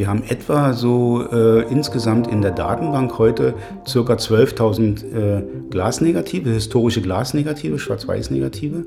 Wir 0.00 0.08
haben 0.08 0.22
etwa 0.26 0.72
so 0.72 1.28
äh, 1.30 1.70
insgesamt 1.70 2.26
in 2.26 2.40
der 2.40 2.52
Datenbank 2.52 3.18
heute 3.18 3.52
ca. 3.84 4.14
12.000 4.14 5.04
äh, 5.04 5.42
Glasnegative, 5.68 6.48
historische 6.48 7.02
Glasnegative, 7.02 7.78
Schwarz-Weiß-Negative, 7.78 8.86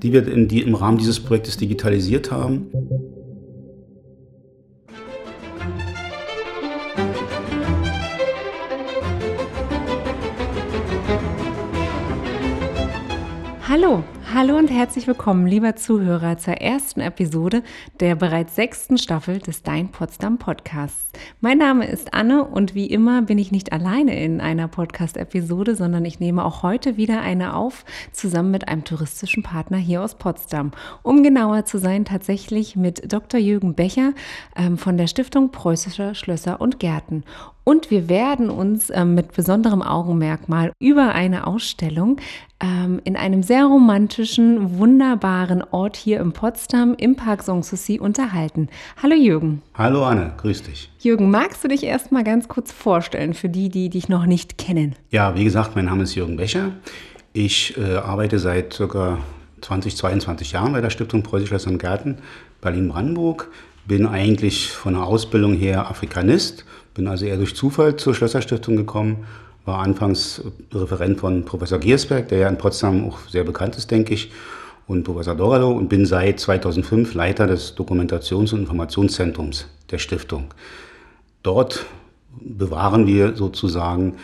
die 0.00 0.12
wir 0.12 0.22
die, 0.22 0.62
im 0.62 0.76
Rahmen 0.76 0.98
dieses 0.98 1.18
Projektes 1.18 1.56
digitalisiert 1.56 2.30
haben. 2.30 2.68
Hallo, 14.36 14.56
und 14.56 14.68
herzlich 14.68 15.06
willkommen, 15.06 15.46
lieber 15.46 15.76
Zuhörer, 15.76 16.38
zur 16.38 16.54
ersten 16.54 17.00
Episode 17.00 17.62
der 18.00 18.16
bereits 18.16 18.56
sechsten 18.56 18.98
Staffel 18.98 19.38
des 19.38 19.62
Dein 19.62 19.92
Potsdam 19.92 20.38
Podcasts. 20.38 21.12
Mein 21.40 21.58
Name 21.58 21.86
ist 21.86 22.12
Anne 22.14 22.42
und 22.42 22.74
wie 22.74 22.86
immer 22.86 23.22
bin 23.22 23.38
ich 23.38 23.52
nicht 23.52 23.72
alleine 23.72 24.20
in 24.20 24.40
einer 24.40 24.66
Podcast-Episode, 24.66 25.76
sondern 25.76 26.04
ich 26.04 26.18
nehme 26.18 26.44
auch 26.44 26.64
heute 26.64 26.96
wieder 26.96 27.20
eine 27.20 27.54
auf, 27.54 27.84
zusammen 28.10 28.50
mit 28.50 28.66
einem 28.66 28.82
touristischen 28.82 29.44
Partner 29.44 29.76
hier 29.76 30.02
aus 30.02 30.16
Potsdam. 30.16 30.72
Um 31.04 31.22
genauer 31.22 31.64
zu 31.64 31.78
sein, 31.78 32.04
tatsächlich 32.04 32.74
mit 32.74 33.12
Dr. 33.12 33.38
Jürgen 33.38 33.74
Becher 33.74 34.14
ähm, 34.56 34.78
von 34.78 34.96
der 34.96 35.06
Stiftung 35.06 35.52
Preußischer 35.52 36.16
Schlösser 36.16 36.60
und 36.60 36.80
Gärten. 36.80 37.22
Und 37.64 37.90
wir 37.90 38.10
werden 38.10 38.50
uns 38.50 38.90
ähm, 38.90 39.14
mit 39.14 39.32
besonderem 39.32 39.80
Augenmerk 39.80 40.50
mal 40.50 40.72
über 40.78 41.14
eine 41.14 41.46
Ausstellung 41.46 42.18
ähm, 42.60 43.00
in 43.04 43.16
einem 43.16 43.42
sehr 43.42 43.64
romantischen, 43.64 44.78
wunderbaren 44.78 45.64
Ort 45.70 45.96
hier 45.96 46.20
in 46.20 46.32
Potsdam 46.32 46.94
im 46.98 47.16
Park 47.16 47.42
Sanssouci 47.42 47.98
unterhalten. 47.98 48.68
Hallo 49.02 49.14
Jürgen. 49.14 49.62
Hallo 49.72 50.04
Anne, 50.04 50.34
grüß 50.36 50.64
dich. 50.64 50.90
Jürgen, 51.00 51.30
magst 51.30 51.64
du 51.64 51.68
dich 51.68 51.84
erst 51.84 52.12
mal 52.12 52.22
ganz 52.22 52.48
kurz 52.48 52.70
vorstellen 52.70 53.32
für 53.32 53.48
die, 53.48 53.70
die 53.70 53.88
dich 53.88 54.10
noch 54.10 54.26
nicht 54.26 54.58
kennen? 54.58 54.94
Ja, 55.10 55.34
wie 55.34 55.44
gesagt, 55.44 55.74
mein 55.74 55.86
Name 55.86 56.02
ist 56.02 56.14
Jürgen 56.14 56.36
Becher. 56.36 56.72
Ich 57.32 57.78
äh, 57.78 57.96
arbeite 57.96 58.38
seit 58.38 58.76
ca. 58.76 59.18
20, 59.62 59.96
22 59.96 60.52
Jahren 60.52 60.72
bei 60.74 60.82
der 60.82 60.90
Stiftung 60.90 61.22
Preußisches 61.22 61.66
und 61.66 61.78
Gärten 61.78 62.18
Berlin-Brandenburg. 62.60 63.50
Bin 63.86 64.06
eigentlich 64.06 64.70
von 64.70 64.94
der 64.94 65.04
Ausbildung 65.04 65.54
her 65.54 65.88
Afrikanist 65.88 66.64
bin 66.94 67.08
also 67.08 67.26
eher 67.26 67.36
durch 67.36 67.54
Zufall 67.54 67.96
zur 67.96 68.14
Schlösserstiftung 68.14 68.76
gekommen, 68.76 69.26
war 69.64 69.80
anfangs 69.80 70.42
Referent 70.72 71.18
von 71.18 71.44
Professor 71.44 71.78
Giersberg, 71.78 72.28
der 72.28 72.38
ja 72.38 72.48
in 72.48 72.58
Potsdam 72.58 73.08
auch 73.08 73.18
sehr 73.28 73.44
bekannt 73.44 73.76
ist, 73.76 73.90
denke 73.90 74.14
ich, 74.14 74.30
und 74.86 75.04
Professor 75.04 75.34
Doralo 75.34 75.72
und 75.72 75.88
bin 75.88 76.06
seit 76.06 76.38
2005 76.38 77.14
Leiter 77.14 77.46
des 77.46 77.76
Dokumentations- 77.76 78.52
und 78.52 78.60
Informationszentrums 78.60 79.66
der 79.90 79.98
Stiftung. 79.98 80.48
Dort 81.42 81.86
bewahren 82.40 83.06
wir 83.06 83.34
sozusagen 83.34 84.16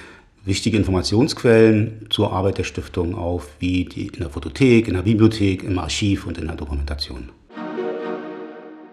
wichtige 0.44 0.76
Informationsquellen 0.76 2.06
zur 2.10 2.32
Arbeit 2.32 2.58
der 2.58 2.64
Stiftung 2.64 3.14
auf, 3.14 3.48
wie 3.58 3.84
die 3.84 4.08
in 4.08 4.20
der 4.20 4.30
Fotothek, 4.30 4.88
in 4.88 4.94
der 4.94 5.02
Bibliothek, 5.02 5.62
im 5.62 5.78
Archiv 5.78 6.26
und 6.26 6.38
in 6.38 6.46
der 6.46 6.56
Dokumentation. 6.56 7.30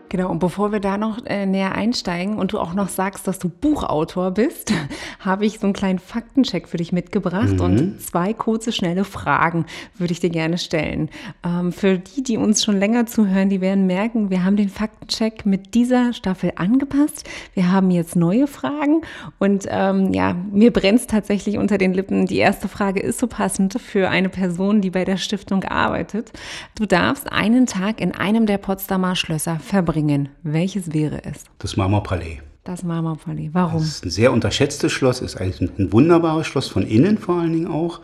Genau, 0.10 0.30
und 0.32 0.40
bevor 0.40 0.72
wir 0.72 0.80
da 0.80 0.98
noch 0.98 1.26
äh, 1.26 1.46
näher 1.46 1.74
einsteigen 1.74 2.38
und 2.38 2.54
du 2.54 2.60
auch 2.60 2.74
noch 2.74 2.88
sagst, 2.88 3.28
dass 3.28 3.40
du 3.40 3.50
Buchautor 3.50 4.32
bist, 4.32 4.72
habe 5.20 5.46
ich 5.46 5.60
so 5.60 5.68
einen 5.68 5.74
kleinen 5.74 6.00
Faktencheck 6.00 6.68
für 6.68 6.78
dich 6.78 6.94
mitgebracht 6.94 7.56
mhm. 7.56 7.62
und 7.62 8.02
zwei 8.02 8.34
kurze, 8.34 8.72
schnelle 8.72 9.04
Fragen 9.04 9.66
würde 9.98 10.14
ich 10.14 10.22
dir 10.22 10.30
gerne 10.30 10.58
stellen. 10.58 11.10
Ähm, 11.44 11.74
für 11.74 11.98
die, 11.98 12.24
die 12.24 12.38
uns 12.38 12.64
schon 12.64 12.78
länger 12.78 13.06
zuhören, 13.06 13.50
die 13.50 13.60
werden 13.60 13.86
merken, 13.86 14.30
wir 14.30 14.46
haben 14.46 14.56
den 14.56 14.70
Faktencheck 14.70 15.46
mit 15.46 15.74
dieser 15.74 16.14
Staffel 16.14 16.54
angepasst. 16.56 17.28
Wir 17.54 17.72
haben 17.72 17.92
jetzt 17.92 18.16
neue 18.16 18.48
Fragen 18.48 19.02
und 19.40 19.66
ähm, 19.70 20.14
ja, 20.14 20.36
mir 20.52 20.72
brennt 20.72 21.02
es 21.02 21.08
tatsächlich 21.08 21.58
unter 21.58 21.78
den 21.78 21.94
Lippen. 21.94 22.28
Die 22.28 22.38
erste 22.38 22.70
Frage 22.70 23.02
ist 23.02 23.20
so 23.20 23.28
passend 23.28 23.80
für 23.82 24.10
eine 24.10 24.30
Person, 24.30 24.80
die 24.80 24.90
bei 24.90 25.04
der 25.04 25.18
Stiftung 25.18 25.66
arbeitet. 25.66 26.32
Du 26.76 26.86
darfst 26.86 27.30
einen 27.32 27.66
Tag 27.66 28.00
in 28.00 28.14
einem 28.14 28.46
der 28.46 28.58
Potsdamer 28.58 29.16
Schlösser 29.16 29.60
verbringen 29.60 29.97
bringen, 29.98 30.30
welches 30.44 30.94
wäre 30.94 31.24
es? 31.24 31.46
Das 31.58 31.76
Marmorpalais. 31.76 32.42
Das 32.64 32.84
Marmorpalais. 32.84 33.50
Warum? 33.54 33.80
Das 33.80 33.88
ist 33.88 34.06
ein 34.06 34.12
sehr 34.12 34.32
unterschätztes 34.32 34.92
Schloss, 34.92 35.22
ist 35.22 35.38
eigentlich 35.38 35.72
ein 35.80 35.92
wunderbares 35.92 36.46
Schloss, 36.46 36.68
von 36.68 36.84
innen 36.84 37.18
vor 37.18 37.40
allen 37.40 37.54
Dingen 37.54 37.68
auch, 37.68 38.02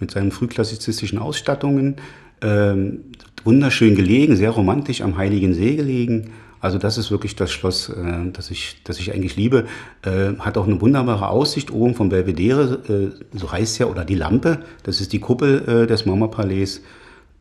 mit 0.00 0.10
seinen 0.10 0.32
frühklassizistischen 0.32 1.18
Ausstattungen. 1.18 1.96
Ähm, 2.40 3.04
wunderschön 3.44 3.94
gelegen, 3.94 4.34
sehr 4.34 4.50
romantisch 4.50 5.00
am 5.00 5.16
Heiligen 5.16 5.54
See 5.54 5.76
gelegen. 5.76 6.32
Also 6.60 6.78
das 6.78 6.98
ist 6.98 7.12
wirklich 7.12 7.36
das 7.36 7.52
Schloss, 7.52 7.88
äh, 7.88 8.32
das, 8.32 8.50
ich, 8.50 8.82
das 8.82 8.98
ich 8.98 9.14
eigentlich 9.14 9.36
liebe. 9.36 9.66
Äh, 10.02 10.36
hat 10.40 10.58
auch 10.58 10.66
eine 10.66 10.80
wunderbare 10.80 11.28
Aussicht 11.28 11.70
oben 11.70 11.94
vom 11.94 12.08
Belvedere, 12.08 13.12
äh, 13.32 13.38
so 13.38 13.52
heißt 13.52 13.74
es 13.74 13.78
ja, 13.78 13.86
oder 13.86 14.04
die 14.04 14.16
Lampe. 14.16 14.64
Das 14.82 15.00
ist 15.00 15.12
die 15.12 15.20
Kuppel 15.20 15.68
äh, 15.68 15.86
des 15.86 16.04
Marmorpalais. 16.04 16.80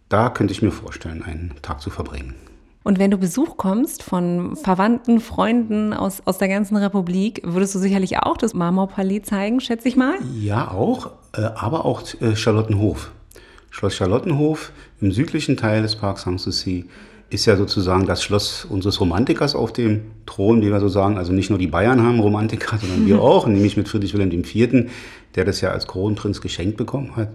Da 0.07 0.29
könnte 0.29 0.51
ich 0.51 0.61
mir 0.61 0.71
vorstellen, 0.71 1.23
einen 1.23 1.53
Tag 1.63 1.81
zu 1.81 1.89
verbringen. 1.89 2.35
Und 2.87 2.99
wenn 2.99 3.11
du 3.11 3.17
Besuch 3.17 3.57
kommst 3.57 4.01
von 4.01 4.55
Verwandten, 4.55 5.19
Freunden 5.19 5.91
aus, 5.91 6.21
aus 6.23 6.37
der 6.37 6.47
ganzen 6.47 6.77
Republik, 6.77 7.41
würdest 7.43 7.75
du 7.75 7.79
sicherlich 7.79 8.19
auch 8.19 8.37
das 8.37 8.53
Marmorpalais 8.53 9.23
zeigen, 9.23 9.59
schätze 9.59 9.89
ich 9.89 9.97
mal? 9.97 10.15
Ja, 10.39 10.71
auch, 10.71 11.11
äh, 11.33 11.41
aber 11.41 11.83
auch 11.83 12.01
äh, 12.21 12.37
Charlottenhof. 12.37 13.11
Schloss 13.71 13.93
Charlottenhof 13.93 14.71
im 15.01 15.11
südlichen 15.11 15.57
Teil 15.57 15.81
des 15.81 15.97
Parks 15.97 16.21
Sanssouci 16.21 16.85
ist 17.29 17.45
ja 17.45 17.57
sozusagen 17.57 18.05
das 18.05 18.23
Schloss 18.23 18.63
unseres 18.63 19.01
Romantikers 19.01 19.53
auf 19.53 19.73
dem 19.73 20.03
Thron, 20.25 20.61
wie 20.61 20.71
wir 20.71 20.79
so 20.79 20.87
sagen. 20.87 21.17
Also 21.17 21.33
nicht 21.33 21.49
nur 21.49 21.59
die 21.59 21.67
Bayern 21.67 22.01
haben 22.01 22.21
Romantiker, 22.21 22.77
sondern 22.77 23.05
wir 23.05 23.21
auch, 23.21 23.47
nämlich 23.47 23.75
mit 23.75 23.89
Friedrich 23.89 24.13
Wilhelm 24.13 24.31
IV., 24.31 24.89
der 25.35 25.43
das 25.43 25.59
ja 25.59 25.71
als 25.71 25.87
Kronprinz 25.87 26.39
geschenkt 26.39 26.77
bekommen 26.77 27.17
hat. 27.17 27.31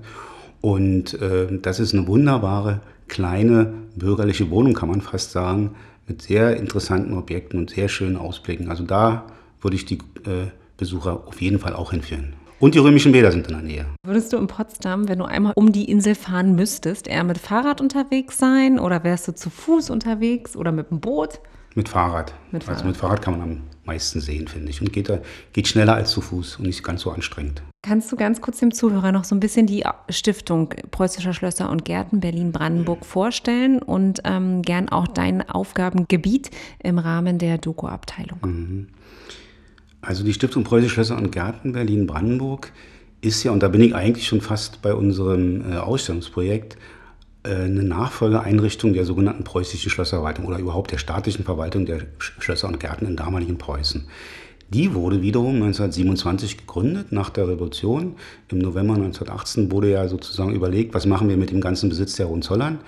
Und 0.63 1.21
äh, 1.21 1.49
das 1.61 1.79
ist 1.79 1.93
eine 1.93 2.07
wunderbare 2.07 2.81
kleine 3.13 3.75
bürgerliche 3.95 4.49
Wohnung, 4.49 4.73
kann 4.73 4.89
man 4.89 5.03
fast 5.03 5.33
sagen, 5.33 5.75
mit 6.09 6.23
sehr 6.23 6.57
interessanten 6.57 7.13
Objekten 7.13 7.61
und 7.61 7.69
sehr 7.69 7.89
schönen 7.89 8.17
Ausblicken. 8.17 8.71
Also 8.71 8.85
da 8.85 9.27
würde 9.61 9.77
ich 9.77 9.85
die 9.85 9.99
äh, 10.25 10.49
Besucher 10.79 11.23
auf 11.27 11.43
jeden 11.43 11.59
Fall 11.59 11.75
auch 11.75 11.91
hinführen. 11.91 12.33
Und 12.59 12.75
die 12.75 12.79
römischen 12.79 13.13
Bäder 13.13 13.31
sind 13.31 13.49
in 13.49 13.53
der 13.53 13.63
Nähe. 13.63 13.87
Würdest 14.07 14.33
du 14.33 14.39
in 14.39 14.47
Potsdam, 14.47 15.09
wenn 15.09 15.19
du 15.19 15.27
einmal 15.27 15.53
um 15.57 15.73
die 15.73 15.91
Insel 15.91 16.15
fahren 16.15 16.55
müsstest, 16.55 17.07
eher 17.07 17.23
mit 17.23 17.37
Fahrrad 17.37 17.83
unterwegs 17.83 18.39
sein 18.39 18.79
oder 18.79 19.05
wärst 19.05 19.29
du 19.29 19.35
zu 19.35 19.51
Fuß 19.51 19.91
unterwegs 19.91 20.57
oder 20.57 20.73
mit 20.73 20.91
dem 20.91 21.01
Boot? 21.01 21.41
Mit 21.75 21.91
Fahrrad. 21.91 22.33
Mit 22.51 22.65
Fahrrad. 22.65 22.79
Also 22.79 22.89
mit 22.89 22.97
Fahrrad 22.97 23.21
kann 23.21 23.39
man 23.39 23.43
am 23.43 23.61
meisten 23.85 24.21
sehen, 24.23 24.49
finde 24.49 24.71
ich. 24.71 24.81
Und 24.81 24.91
geht, 24.91 25.13
geht 25.53 25.69
schneller 25.69 25.95
als 25.95 26.13
zu 26.13 26.23
Fuß 26.23 26.57
und 26.57 26.67
nicht 26.67 26.83
ganz 26.83 27.03
so 27.03 27.11
anstrengend. 27.11 27.63
Kannst 27.85 28.13
du 28.13 28.17
ganz 28.17 28.41
kurz 28.41 28.61
dem 28.61 28.73
Zuhörer 28.73 29.11
noch 29.11 29.25
so 29.25 29.35
ein 29.35 29.41
bisschen 29.41 29.67
die 29.67 29.83
Stiftung 30.09 30.73
Preußischer 30.93 31.35
Schlösser 31.35 31.69
und 31.69 31.85
Gärten 31.85 32.21
Berlin-Brandenburg 32.21 33.05
vorstellen 33.05 33.83
und 33.83 34.21
ähm, 34.25 34.63
gern 34.63 34.89
auch 34.89 35.09
dein 35.09 35.49
Aufgabengebiet 35.49 36.53
im 36.81 36.99
Rahmen 36.99 37.39
der 37.39 37.59
Doku-Abteilung? 37.59 38.39
Mhm. 38.45 38.89
Also 40.01 40.23
die 40.23 40.33
Stiftung 40.33 40.63
Preußische 40.63 40.95
Schlösser 40.95 41.17
und 41.17 41.33
Gärten 41.33 41.73
Berlin-Brandenburg 41.73 42.73
ist 43.21 43.43
ja, 43.43 43.51
und 43.51 43.65
da 43.65 43.69
bin 43.69 43.81
ich 43.81 43.97
eigentlich 43.97 44.29
schon 44.29 44.41
fast 44.41 44.81
bei 44.81 44.95
unserem 44.95 45.73
äh, 45.73 45.77
Ausstellungsprojekt, 45.77 46.77
äh, 47.43 47.55
eine 47.55 47.83
Nachfolgeeinrichtung 47.83 48.93
der 48.93 49.05
sogenannten 49.05 49.43
preußischen 49.43 49.91
Schlösserverwaltung 49.91 50.47
oder 50.47 50.59
überhaupt 50.59 50.93
der 50.93 50.99
staatlichen 50.99 51.45
Verwaltung 51.45 51.85
der 51.87 52.03
Schlösser 52.19 52.69
und 52.69 52.79
Gärten 52.79 53.07
in 53.07 53.17
damaligen 53.17 53.59
Preußen. 53.59 54.07
Die 54.73 54.95
wurde 54.95 55.21
wiederum 55.21 55.57
1927 55.57 56.57
gegründet, 56.57 57.13
nach 57.13 57.29
der 57.29 57.47
Revolution. 57.47 58.15
Im 58.49 58.59
November 58.59 58.95
1918 58.95 59.71
wurde 59.71 59.91
ja 59.91 60.09
sozusagen 60.09 60.55
überlegt, 60.55 60.95
was 60.95 61.05
machen 61.05 61.29
wir 61.29 61.37
mit 61.37 61.51
dem 61.51 61.61
ganzen 61.61 61.91
Besitz 61.91 62.15
der 62.15 62.31
Hohenzollern. 62.31 62.79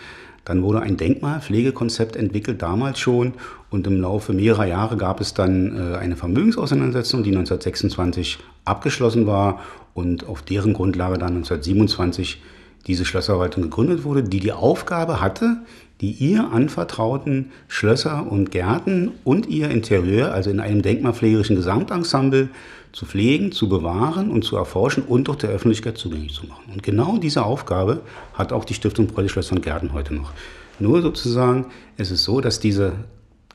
Dann 0.46 0.62
wurde 0.62 0.80
ein 0.80 0.96
Denkmalpflegekonzept 0.96 2.16
entwickelt, 2.16 2.62
damals 2.62 3.00
schon. 3.00 3.34
Und 3.68 3.86
im 3.86 4.00
Laufe 4.00 4.32
mehrerer 4.32 4.64
Jahre 4.64 4.96
gab 4.96 5.20
es 5.20 5.34
dann 5.34 5.76
äh, 5.76 5.96
eine 5.96 6.16
Vermögensauseinandersetzung, 6.16 7.22
die 7.22 7.30
1926 7.30 8.38
abgeschlossen 8.64 9.26
war 9.26 9.60
und 9.92 10.26
auf 10.26 10.40
deren 10.40 10.72
Grundlage 10.72 11.18
dann 11.18 11.36
1927 11.36 12.40
diese 12.86 13.04
Schlösserverwaltung 13.04 13.64
gegründet 13.64 14.04
wurde, 14.04 14.22
die 14.22 14.40
die 14.40 14.52
Aufgabe 14.52 15.20
hatte, 15.20 15.58
die 16.00 16.10
ihr 16.10 16.50
anvertrauten 16.52 17.52
Schlösser 17.68 18.26
und 18.30 18.50
Gärten 18.50 19.12
und 19.22 19.48
ihr 19.48 19.70
Interieur, 19.70 20.32
also 20.32 20.50
in 20.50 20.60
einem 20.60 20.82
denkmalpflegerischen 20.82 21.56
Gesamtensemble, 21.56 22.48
zu 22.92 23.06
pflegen, 23.06 23.50
zu 23.50 23.68
bewahren 23.68 24.30
und 24.30 24.44
zu 24.44 24.56
erforschen 24.56 25.02
und 25.02 25.28
auch 25.28 25.34
der 25.34 25.50
Öffentlichkeit 25.50 25.98
zugänglich 25.98 26.32
zu 26.32 26.46
machen. 26.46 26.72
Und 26.72 26.82
genau 26.82 27.18
diese 27.18 27.44
Aufgabe 27.44 28.02
hat 28.34 28.52
auch 28.52 28.64
die 28.64 28.74
Stiftung 28.74 29.08
Preußische 29.08 29.32
Schlösser 29.32 29.56
und 29.56 29.62
Gärten 29.62 29.92
heute 29.92 30.14
noch. 30.14 30.32
Nur 30.78 31.02
sozusagen 31.02 31.66
ist 31.96 32.12
es 32.12 32.22
so, 32.22 32.40
dass 32.40 32.60
diese 32.60 32.92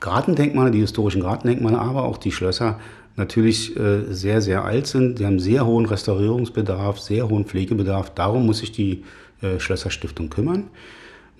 Gartendenkmale, 0.00 0.70
die 0.70 0.80
historischen 0.80 1.22
Gartendenkmale, 1.22 1.78
aber 1.78 2.04
auch 2.04 2.18
die 2.18 2.32
Schlösser 2.32 2.78
natürlich 3.16 3.76
äh, 3.76 4.12
sehr, 4.12 4.40
sehr 4.40 4.64
alt 4.64 4.86
sind. 4.86 5.18
Die 5.18 5.26
haben 5.26 5.40
sehr 5.40 5.66
hohen 5.66 5.86
Restaurierungsbedarf, 5.86 6.98
sehr 7.00 7.28
hohen 7.28 7.44
Pflegebedarf. 7.44 8.10
Darum 8.14 8.46
muss 8.46 8.58
sich 8.58 8.72
die 8.72 9.04
äh, 9.42 9.58
Schlösserstiftung 9.58 10.30
kümmern. 10.30 10.68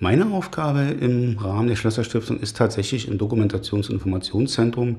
Meine 0.03 0.31
Aufgabe 0.31 0.95
im 0.99 1.37
Rahmen 1.37 1.67
der 1.67 1.75
Schlösserstiftung 1.75 2.39
ist 2.39 2.57
tatsächlich 2.57 3.07
im 3.07 3.19
Dokumentations- 3.19 3.87
und 3.87 3.91
Informationszentrum 3.91 4.95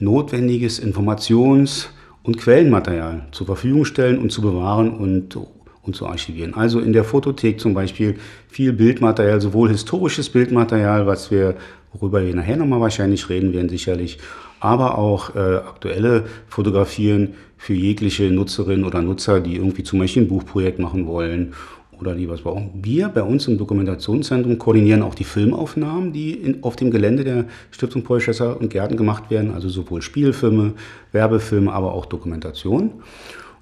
notwendiges 0.00 0.82
Informations- 0.82 1.86
und 2.22 2.36
Quellenmaterial 2.36 3.26
zur 3.32 3.46
Verfügung 3.46 3.86
stellen 3.86 4.18
und 4.18 4.30
zu 4.30 4.42
bewahren 4.42 4.90
und, 4.98 5.38
und 5.80 5.96
zu 5.96 6.06
archivieren. 6.06 6.52
Also 6.52 6.80
in 6.80 6.92
der 6.92 7.04
Fotothek 7.04 7.58
zum 7.58 7.72
Beispiel 7.72 8.16
viel 8.48 8.74
Bildmaterial, 8.74 9.40
sowohl 9.40 9.70
historisches 9.70 10.28
Bildmaterial, 10.28 11.06
was 11.06 11.30
wir, 11.30 11.56
worüber 11.94 12.22
wir 12.22 12.34
nachher 12.34 12.58
nochmal 12.58 12.82
wahrscheinlich 12.82 13.30
reden 13.30 13.54
werden 13.54 13.70
sicherlich, 13.70 14.18
aber 14.60 14.98
auch 14.98 15.34
äh, 15.34 15.38
aktuelle 15.38 16.24
Fotografien 16.48 17.32
für 17.56 17.72
jegliche 17.72 18.24
Nutzerinnen 18.24 18.84
oder 18.84 19.00
Nutzer, 19.00 19.40
die 19.40 19.56
irgendwie 19.56 19.84
zum 19.84 20.00
Beispiel 20.00 20.24
ein 20.24 20.28
Buchprojekt 20.28 20.78
machen 20.78 21.06
wollen 21.06 21.54
oder 22.00 22.14
die 22.14 22.28
was 22.28 22.42
brauchen. 22.42 22.70
Wir 22.82 23.08
bei 23.08 23.22
uns 23.22 23.46
im 23.48 23.58
Dokumentationszentrum 23.58 24.58
koordinieren 24.58 25.02
auch 25.02 25.14
die 25.14 25.24
Filmaufnahmen, 25.24 26.12
die 26.12 26.32
in, 26.32 26.62
auf 26.62 26.76
dem 26.76 26.90
Gelände 26.90 27.24
der 27.24 27.44
Stiftung 27.70 28.02
Paul 28.02 28.20
Schässer 28.20 28.60
und 28.60 28.70
Gärten 28.70 28.96
gemacht 28.96 29.30
werden, 29.30 29.52
also 29.52 29.68
sowohl 29.68 30.02
Spielfilme, 30.02 30.72
Werbefilme, 31.12 31.72
aber 31.72 31.92
auch 31.92 32.06
Dokumentation. 32.06 32.90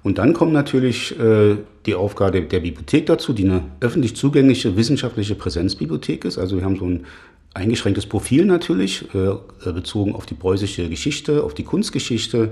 Und 0.03 0.17
dann 0.17 0.33
kommt 0.33 0.51
natürlich 0.51 1.17
äh, 1.17 1.55
die 1.85 1.95
Aufgabe 1.95 2.31
der, 2.31 2.41
der 2.41 2.59
Bibliothek 2.59 3.05
dazu, 3.05 3.31
die 3.31 3.45
eine 3.45 3.61
öffentlich 3.79 4.15
zugängliche 4.15 4.75
wissenschaftliche 4.75 5.35
Präsenzbibliothek 5.35 6.25
ist. 6.25 6.37
Also 6.37 6.57
wir 6.57 6.65
haben 6.65 6.75
so 6.75 6.85
ein 6.85 7.05
eingeschränktes 7.53 8.05
Profil 8.05 8.45
natürlich, 8.45 9.05
äh, 9.13 9.71
bezogen 9.71 10.13
auf 10.13 10.25
die 10.25 10.33
preußische 10.33 10.89
Geschichte, 10.89 11.43
auf 11.43 11.53
die 11.53 11.63
Kunstgeschichte, 11.63 12.49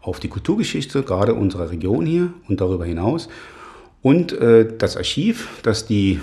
auf 0.00 0.20
die 0.20 0.28
Kulturgeschichte, 0.28 1.02
gerade 1.02 1.34
unserer 1.34 1.70
Region 1.70 2.06
hier 2.06 2.32
und 2.48 2.60
darüber 2.60 2.84
hinaus. 2.84 3.28
Und 4.08 4.32
äh, 4.32 4.66
das 4.78 4.96
Archiv, 4.96 5.60
das 5.62 5.84
die, 5.84 6.18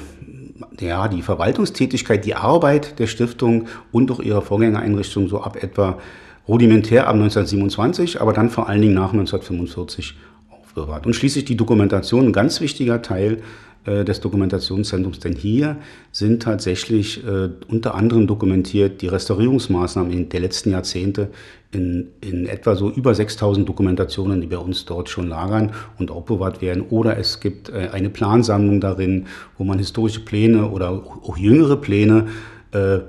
ja, 0.79 1.07
die 1.07 1.21
Verwaltungstätigkeit, 1.21 2.25
die 2.25 2.33
Arbeit 2.33 2.97
der 2.97 3.05
Stiftung 3.05 3.67
und 3.91 4.09
auch 4.09 4.19
ihrer 4.19 4.41
Vorgängereinrichtung 4.41 5.27
so 5.27 5.41
ab 5.41 5.61
etwa 5.61 5.99
rudimentär 6.47 7.05
ab 7.05 7.13
1927, 7.13 8.19
aber 8.21 8.33
dann 8.33 8.49
vor 8.49 8.67
allen 8.67 8.81
Dingen 8.81 8.95
nach 8.95 9.13
1945 9.13 10.15
aufbewahrt. 10.49 11.05
Und 11.05 11.13
schließlich 11.13 11.45
die 11.45 11.57
Dokumentation, 11.57 12.25
ein 12.25 12.33
ganz 12.33 12.59
wichtiger 12.59 13.03
Teil 13.03 13.43
des 13.85 14.19
Dokumentationszentrums, 14.19 15.19
denn 15.19 15.33
hier 15.33 15.77
sind 16.11 16.41
tatsächlich 16.41 17.25
äh, 17.25 17.49
unter 17.67 17.95
anderem 17.95 18.27
dokumentiert 18.27 19.01
die 19.01 19.07
Restaurierungsmaßnahmen 19.07 20.11
in 20.11 20.29
der 20.29 20.39
letzten 20.39 20.71
Jahrzehnte 20.71 21.29
in, 21.71 22.07
in 22.21 22.47
etwa 22.47 22.75
so 22.75 22.89
über 22.89 23.13
6000 23.13 23.67
Dokumentationen, 23.67 24.41
die 24.41 24.47
bei 24.47 24.57
uns 24.57 24.85
dort 24.85 25.09
schon 25.09 25.27
lagern 25.27 25.71
und 25.99 26.09
aufbewahrt 26.09 26.61
werden. 26.61 26.83
Oder 26.89 27.17
es 27.17 27.39
gibt 27.39 27.69
äh, 27.69 27.89
eine 27.91 28.09
Plansammlung 28.09 28.81
darin, 28.81 29.27
wo 29.57 29.63
man 29.63 29.77
historische 29.77 30.21
Pläne 30.21 30.69
oder 30.69 30.89
auch 30.89 31.37
jüngere 31.37 31.77
Pläne 31.77 32.27
äh, 32.75 32.99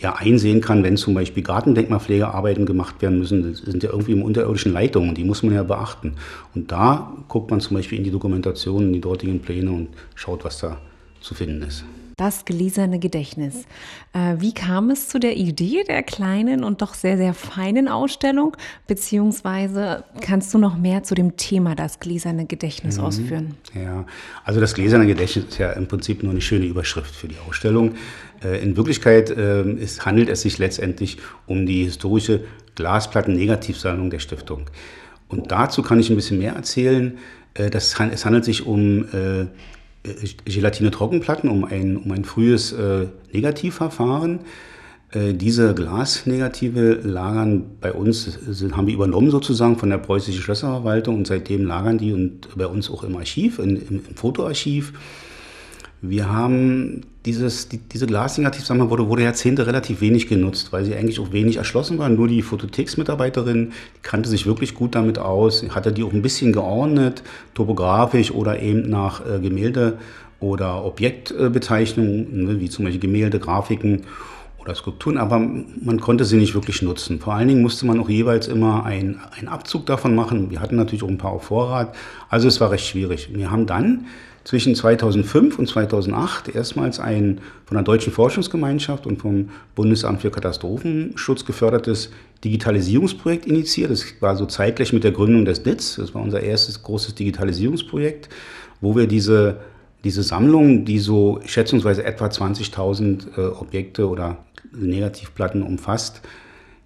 ja 0.00 0.14
einsehen 0.16 0.60
kann, 0.60 0.82
wenn 0.82 0.96
zum 0.96 1.14
Beispiel 1.14 1.42
Gartendenkmalpflegearbeiten 1.42 2.64
gemacht 2.64 3.02
werden 3.02 3.18
müssen, 3.18 3.50
das 3.50 3.60
sind 3.60 3.82
ja 3.82 3.90
irgendwie 3.90 4.12
im 4.12 4.22
unterirdischen 4.22 4.72
Leitungen, 4.72 5.14
die 5.14 5.24
muss 5.24 5.42
man 5.42 5.54
ja 5.54 5.62
beachten. 5.62 6.14
Und 6.54 6.72
da 6.72 7.12
guckt 7.28 7.50
man 7.50 7.60
zum 7.60 7.76
Beispiel 7.76 7.98
in 7.98 8.04
die 8.04 8.10
Dokumentation, 8.10 8.84
in 8.84 8.92
die 8.94 9.00
dortigen 9.00 9.40
Pläne 9.40 9.70
und 9.70 9.88
schaut, 10.14 10.44
was 10.44 10.58
da 10.58 10.78
zu 11.20 11.34
finden 11.34 11.62
ist. 11.62 11.84
Das 12.20 12.44
gläserne 12.44 12.98
Gedächtnis. 12.98 13.64
Äh, 14.12 14.34
wie 14.40 14.52
kam 14.52 14.90
es 14.90 15.08
zu 15.08 15.18
der 15.18 15.38
Idee 15.38 15.84
der 15.88 16.02
kleinen 16.02 16.64
und 16.64 16.82
doch 16.82 16.92
sehr, 16.92 17.16
sehr 17.16 17.32
feinen 17.32 17.88
Ausstellung? 17.88 18.58
Beziehungsweise 18.86 20.04
kannst 20.20 20.52
du 20.52 20.58
noch 20.58 20.76
mehr 20.76 21.02
zu 21.02 21.14
dem 21.14 21.38
Thema 21.38 21.74
das 21.74 21.98
gläserne 21.98 22.44
Gedächtnis 22.44 22.98
mhm. 22.98 23.04
ausführen? 23.04 23.54
Ja, 23.74 24.04
also 24.44 24.60
das 24.60 24.74
gläserne 24.74 25.06
Gedächtnis 25.06 25.46
ist 25.46 25.58
ja 25.58 25.72
im 25.72 25.88
Prinzip 25.88 26.22
nur 26.22 26.32
eine 26.32 26.42
schöne 26.42 26.66
Überschrift 26.66 27.14
für 27.14 27.26
die 27.26 27.38
Ausstellung. 27.48 27.94
Äh, 28.44 28.62
in 28.62 28.76
Wirklichkeit 28.76 29.34
ähm, 29.34 29.78
ist, 29.78 30.04
handelt 30.04 30.28
es 30.28 30.42
sich 30.42 30.58
letztendlich 30.58 31.16
um 31.46 31.64
die 31.64 31.84
historische 31.84 32.44
Glasplatten-Negativsammlung 32.74 34.10
der 34.10 34.18
Stiftung. 34.18 34.66
Und 35.28 35.50
dazu 35.52 35.80
kann 35.80 35.98
ich 35.98 36.10
ein 36.10 36.16
bisschen 36.16 36.38
mehr 36.38 36.52
erzählen. 36.52 37.16
Äh, 37.54 37.70
das, 37.70 37.98
es 37.98 38.26
handelt 38.26 38.44
sich 38.44 38.66
um 38.66 39.06
äh, 39.14 39.46
Gelatine-Trockenplatten 40.44 41.50
um 41.50 41.64
ein, 41.64 41.96
um 41.96 42.10
ein 42.12 42.24
frühes 42.24 42.72
äh, 42.72 43.06
Negativverfahren. 43.32 44.40
Äh, 45.12 45.34
diese 45.34 45.74
Glasnegative 45.74 47.00
lagern 47.02 47.64
bei 47.80 47.92
uns, 47.92 48.24
sind, 48.24 48.76
haben 48.76 48.86
wir 48.86 48.94
übernommen 48.94 49.30
sozusagen 49.30 49.76
von 49.76 49.90
der 49.90 49.98
preußischen 49.98 50.40
Schlösserverwaltung 50.40 51.16
und 51.16 51.26
seitdem 51.26 51.66
lagern 51.66 51.98
die 51.98 52.12
und 52.12 52.48
bei 52.56 52.66
uns 52.66 52.90
auch 52.90 53.04
im 53.04 53.16
Archiv, 53.16 53.58
in, 53.58 53.76
im, 53.76 54.02
im 54.08 54.16
Fotoarchiv. 54.16 54.92
Wir 56.00 56.32
haben 56.32 57.02
dieses, 57.26 57.68
die, 57.68 57.78
diese 57.78 58.06
Glasnegativsammlung 58.06 58.90
wurde, 58.90 59.08
wurde 59.08 59.22
Jahrzehnte 59.24 59.66
relativ 59.66 60.00
wenig 60.00 60.26
genutzt, 60.26 60.72
weil 60.72 60.84
sie 60.84 60.94
eigentlich 60.94 61.20
auch 61.20 61.32
wenig 61.32 61.56
erschlossen 61.56 61.98
waren. 61.98 62.16
Nur 62.16 62.28
die 62.28 62.42
Fototheksmitarbeiterin 62.42 63.72
kannte 64.02 64.28
sich 64.28 64.46
wirklich 64.46 64.74
gut 64.74 64.94
damit 64.94 65.18
aus, 65.18 65.64
hatte 65.70 65.92
die 65.92 66.02
auch 66.02 66.12
ein 66.12 66.22
bisschen 66.22 66.52
geordnet, 66.52 67.22
topografisch 67.54 68.30
oder 68.30 68.60
eben 68.60 68.88
nach 68.88 69.20
äh, 69.26 69.38
Gemälde 69.38 69.98
oder 70.40 70.84
Objektbezeichnungen, 70.84 72.44
ne, 72.44 72.60
wie 72.60 72.70
zum 72.70 72.86
Beispiel 72.86 73.00
Gemälde, 73.00 73.38
Grafiken 73.38 74.02
oder 74.58 74.74
Skulpturen, 74.74 75.18
aber 75.18 75.38
man 75.38 76.00
konnte 76.00 76.24
sie 76.24 76.36
nicht 76.36 76.54
wirklich 76.54 76.82
nutzen. 76.82 77.18
Vor 77.18 77.34
allen 77.34 77.48
Dingen 77.48 77.62
musste 77.62 77.86
man 77.86 78.00
auch 78.00 78.08
jeweils 78.08 78.46
immer 78.46 78.84
einen 78.84 79.18
Abzug 79.46 79.86
davon 79.86 80.14
machen. 80.14 80.50
Wir 80.50 80.60
hatten 80.60 80.76
natürlich 80.76 81.02
auch 81.02 81.08
ein 81.08 81.18
paar 81.18 81.32
auf 81.32 81.44
Vorrat, 81.44 81.94
also 82.28 82.48
es 82.48 82.60
war 82.60 82.70
recht 82.70 82.86
schwierig. 82.86 83.30
Wir 83.32 83.50
haben 83.50 83.66
dann 83.66 84.06
zwischen 84.44 84.74
2005 84.74 85.58
und 85.58 85.66
2008 85.66 86.54
erstmals 86.54 86.98
ein 86.98 87.40
von 87.66 87.76
der 87.76 87.84
Deutschen 87.84 88.12
Forschungsgemeinschaft 88.12 89.06
und 89.06 89.18
vom 89.18 89.50
Bundesamt 89.74 90.22
für 90.22 90.30
Katastrophenschutz 90.30 91.44
gefördertes 91.44 92.10
Digitalisierungsprojekt 92.44 93.46
initiiert. 93.46 93.90
Das 93.90 94.04
war 94.20 94.36
so 94.36 94.46
zeitgleich 94.46 94.92
mit 94.92 95.04
der 95.04 95.12
Gründung 95.12 95.44
des 95.44 95.62
DITS. 95.62 95.96
Das 95.96 96.14
war 96.14 96.22
unser 96.22 96.40
erstes 96.40 96.82
großes 96.82 97.14
Digitalisierungsprojekt, 97.14 98.28
wo 98.80 98.96
wir 98.96 99.06
diese, 99.06 99.60
diese 100.04 100.22
Sammlung, 100.22 100.84
die 100.84 100.98
so 100.98 101.40
schätzungsweise 101.44 102.04
etwa 102.04 102.26
20.000 102.26 103.36
äh, 103.36 103.40
Objekte 103.48 104.08
oder 104.08 104.38
Negativplatten 104.72 105.62
umfasst, 105.62 106.22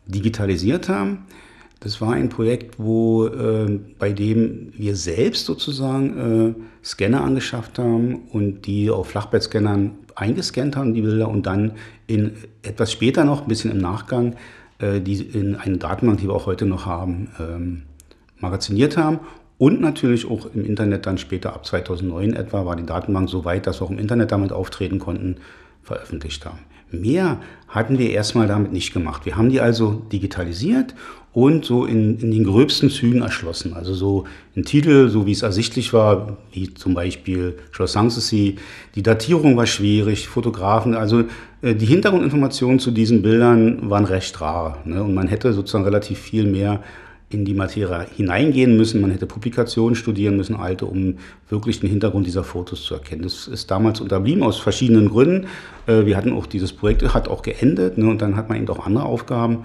digitalisiert 0.07 0.89
haben. 0.89 1.27
Das 1.85 2.01
war 2.01 2.15
ein 2.15 2.31
Projekt, 2.31 2.79
wo, 2.79 3.27
äh, 3.27 3.79
bei 3.99 4.11
dem 4.13 4.73
wir 4.75 4.97
selbst 4.97 5.45
sozusagen 5.45 6.57
äh, 6.57 6.85
Scanner 6.85 7.23
angeschafft 7.23 7.79
haben 7.79 8.23
und 8.33 8.63
die 8.63 8.89
auf 8.89 9.09
Flachbettscannern 9.09 9.91
eingescannt 10.15 10.77
haben, 10.77 10.95
die 10.95 11.03
Bilder, 11.03 11.29
und 11.29 11.45
dann 11.45 11.73
in, 12.07 12.33
etwas 12.63 12.91
später 12.91 13.25
noch, 13.25 13.43
ein 13.43 13.49
bisschen 13.49 13.71
im 13.71 13.79
Nachgang, 13.79 14.37
äh, 14.79 15.03
die 15.03 15.21
in 15.21 15.57
eine 15.57 15.77
Datenbank, 15.77 16.21
die 16.21 16.29
wir 16.29 16.35
auch 16.35 16.47
heute 16.47 16.65
noch 16.65 16.87
haben, 16.87 17.29
ähm, 17.39 17.83
magaziniert 18.39 18.97
haben. 18.97 19.21
Und 19.59 19.83
natürlich 19.83 20.29
auch 20.29 20.47
im 20.55 20.65
Internet 20.65 21.05
dann 21.05 21.19
später, 21.19 21.53
ab 21.53 21.67
2009 21.67 22.33
etwa, 22.33 22.65
war 22.65 22.77
die 22.77 22.87
Datenbank 22.87 23.29
so 23.29 23.45
weit, 23.45 23.67
dass 23.67 23.83
wir 23.83 23.87
auch 23.87 23.91
im 23.91 23.99
Internet 23.99 24.33
damit 24.33 24.53
auftreten 24.53 24.99
konnten, 24.99 25.37
veröffentlicht 25.83 26.47
haben. 26.47 26.61
Mehr 27.01 27.41
hatten 27.69 27.99
wir 27.99 28.11
erstmal 28.11 28.47
damit 28.47 28.73
nicht 28.73 28.93
gemacht. 28.93 29.27
Wir 29.27 29.37
haben 29.37 29.51
die 29.51 29.61
also 29.61 30.03
digitalisiert 30.13 30.95
und 31.35 31.65
so 31.65 31.85
in, 31.85 32.19
in 32.21 32.31
den 32.31 32.45
gröbsten 32.45 32.89
Zügen 32.91 33.23
erschlossen. 33.23 33.75
Also 33.75 33.93
so 33.93 34.25
ein 34.57 34.63
Titel, 34.63 35.09
so 35.09 35.27
wie 35.27 35.33
es 35.33 35.43
ersichtlich 35.43 35.93
war, 35.93 36.39
wie 36.53 36.73
zum 36.73 36.95
Beispiel 36.95 37.59
Schloss 37.73 37.93
Sanssouci. 37.93 38.57
Die 38.95 39.03
Datierung 39.03 39.57
war 39.57 39.67
schwierig, 39.67 40.29
Fotografen, 40.29 40.95
also 40.95 41.25
äh, 41.61 41.75
die 41.75 41.87
Hintergrundinformationen 41.87 42.79
zu 42.79 42.93
diesen 42.93 43.23
Bildern 43.23 43.91
waren 43.91 44.05
recht 44.05 44.41
rar. 44.41 44.79
Ne? 44.85 45.03
Und 45.03 45.15
man 45.15 45.27
hätte 45.27 45.53
sozusagen 45.53 45.85
relativ 45.85 46.21
viel 46.21 46.45
mehr 46.45 46.81
in 47.31 47.45
die 47.45 47.55
Materie 47.55 48.07
hineingehen 48.15 48.77
müssen. 48.77 49.01
Man 49.01 49.11
hätte 49.11 49.27
Publikationen 49.27 49.97
studieren 49.97 50.37
müssen, 50.37 50.57
alte, 50.57 50.87
um 50.87 51.17
wirklich 51.49 51.81
den 51.81 51.91
Hintergrund 51.91 52.27
dieser 52.27 52.45
Fotos 52.45 52.85
zu 52.85 52.95
erkennen. 52.95 53.23
Das 53.23 53.49
ist 53.49 53.71
damals 53.71 54.01
unterblieben 54.01 54.43
aus 54.43 54.59
verschiedenen 54.59 55.09
Gründen. 55.09 55.47
Äh, 55.87 56.07
wir 56.07 56.17
hatten 56.17 56.33
auch 56.33 56.47
dieses 56.47 56.73
Projekt, 56.73 57.03
hat 57.15 57.29
auch 57.29 57.43
geendet 57.43 57.99
ne? 57.99 58.09
und 58.09 58.23
dann 58.23 58.37
hat 58.37 58.49
man 58.49 58.59
eben 58.59 58.69
auch 58.69 58.87
andere 58.87 59.05
Aufgaben. 59.05 59.65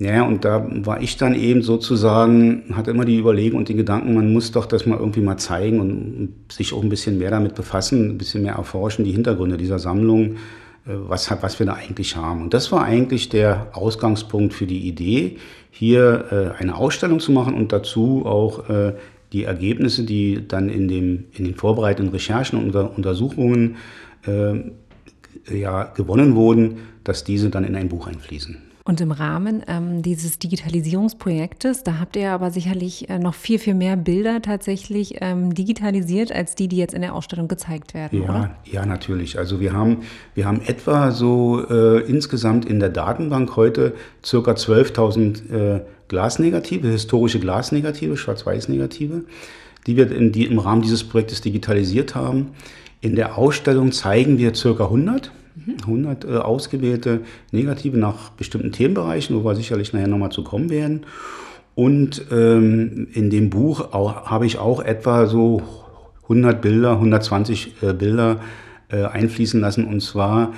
Ja, 0.00 0.22
und 0.22 0.44
da 0.44 0.64
war 0.70 1.02
ich 1.02 1.16
dann 1.16 1.34
eben 1.34 1.62
sozusagen, 1.62 2.72
hatte 2.72 2.92
immer 2.92 3.04
die 3.04 3.18
Überlegung 3.18 3.58
und 3.58 3.68
den 3.68 3.76
Gedanken, 3.76 4.14
man 4.14 4.32
muss 4.32 4.52
doch 4.52 4.66
das 4.66 4.86
mal 4.86 4.96
irgendwie 4.96 5.20
mal 5.20 5.38
zeigen 5.38 5.80
und 5.80 6.34
sich 6.52 6.72
auch 6.72 6.84
ein 6.84 6.88
bisschen 6.88 7.18
mehr 7.18 7.32
damit 7.32 7.56
befassen, 7.56 8.10
ein 8.10 8.18
bisschen 8.18 8.44
mehr 8.44 8.54
erforschen, 8.54 9.04
die 9.04 9.10
Hintergründe 9.10 9.56
dieser 9.56 9.80
Sammlung, 9.80 10.36
äh, 10.86 10.92
was, 11.08 11.28
was 11.40 11.58
wir 11.58 11.66
da 11.66 11.72
eigentlich 11.72 12.14
haben. 12.14 12.42
Und 12.42 12.54
das 12.54 12.70
war 12.70 12.84
eigentlich 12.84 13.28
der 13.28 13.68
Ausgangspunkt 13.72 14.54
für 14.54 14.66
die 14.66 14.86
Idee, 14.86 15.38
hier 15.70 16.54
äh, 16.56 16.60
eine 16.60 16.76
Ausstellung 16.76 17.20
zu 17.20 17.32
machen 17.32 17.54
und 17.54 17.72
dazu 17.72 18.24
auch 18.26 18.68
äh, 18.68 18.94
die 19.32 19.44
Ergebnisse, 19.44 20.04
die 20.04 20.46
dann 20.46 20.68
in, 20.68 20.88
dem, 20.88 21.24
in 21.34 21.44
den 21.44 21.54
vorbereitenden 21.54 22.12
Recherchen 22.12 22.58
und 22.58 22.74
Untersuchungen 22.74 23.76
ja, 25.52 25.84
gewonnen 25.84 26.34
wurden, 26.34 26.78
dass 27.04 27.24
diese 27.24 27.50
dann 27.50 27.64
in 27.64 27.76
ein 27.76 27.88
Buch 27.88 28.06
einfließen. 28.06 28.67
Und 28.88 29.02
im 29.02 29.10
Rahmen 29.10 29.62
ähm, 29.68 30.00
dieses 30.00 30.38
Digitalisierungsprojektes, 30.38 31.82
da 31.82 31.98
habt 31.98 32.16
ihr 32.16 32.30
aber 32.30 32.50
sicherlich 32.50 33.10
äh, 33.10 33.18
noch 33.18 33.34
viel, 33.34 33.58
viel 33.58 33.74
mehr 33.74 33.98
Bilder 33.98 34.40
tatsächlich 34.40 35.16
ähm, 35.20 35.54
digitalisiert, 35.54 36.32
als 36.32 36.54
die, 36.54 36.68
die 36.68 36.78
jetzt 36.78 36.94
in 36.94 37.02
der 37.02 37.14
Ausstellung 37.14 37.48
gezeigt 37.48 37.92
werden, 37.92 38.22
ja, 38.22 38.30
oder? 38.30 38.50
Ja, 38.64 38.86
natürlich. 38.86 39.38
Also 39.38 39.60
wir 39.60 39.74
haben, 39.74 39.98
wir 40.34 40.46
haben 40.46 40.62
etwa 40.64 41.10
so 41.10 41.62
äh, 41.68 42.00
insgesamt 42.08 42.64
in 42.64 42.80
der 42.80 42.88
Datenbank 42.88 43.56
heute 43.56 43.92
circa 44.24 44.52
12.000 44.52 45.52
äh, 45.52 45.80
Glasnegative, 46.08 46.88
historische 46.88 47.40
Glasnegative, 47.40 48.16
Schwarz-Weiß-Negative, 48.16 49.24
die 49.86 49.96
wir 49.98 50.10
in 50.10 50.32
die, 50.32 50.46
im 50.46 50.58
Rahmen 50.58 50.80
dieses 50.80 51.04
Projektes 51.04 51.42
digitalisiert 51.42 52.14
haben. 52.14 52.52
In 53.02 53.16
der 53.16 53.36
Ausstellung 53.36 53.92
zeigen 53.92 54.38
wir 54.38 54.54
circa 54.54 54.84
100, 54.84 55.30
100 55.82 56.24
äh, 56.24 56.36
ausgewählte 56.36 57.20
Negative 57.52 57.96
nach 57.96 58.30
bestimmten 58.30 58.72
Themenbereichen, 58.72 59.36
wo 59.36 59.44
wir 59.44 59.54
sicherlich 59.54 59.92
nachher 59.92 60.08
nochmal 60.08 60.30
zu 60.30 60.42
kommen 60.42 60.70
werden. 60.70 61.06
Und 61.74 62.26
ähm, 62.32 63.08
in 63.12 63.30
dem 63.30 63.50
Buch 63.50 63.92
habe 63.92 64.46
ich 64.46 64.58
auch 64.58 64.80
etwa 64.82 65.26
so 65.26 65.62
100 66.24 66.60
Bilder, 66.60 66.92
120 66.94 67.82
äh, 67.82 67.92
Bilder 67.92 68.40
äh, 68.88 69.04
einfließen 69.04 69.60
lassen 69.60 69.84
und 69.84 70.00
zwar 70.00 70.54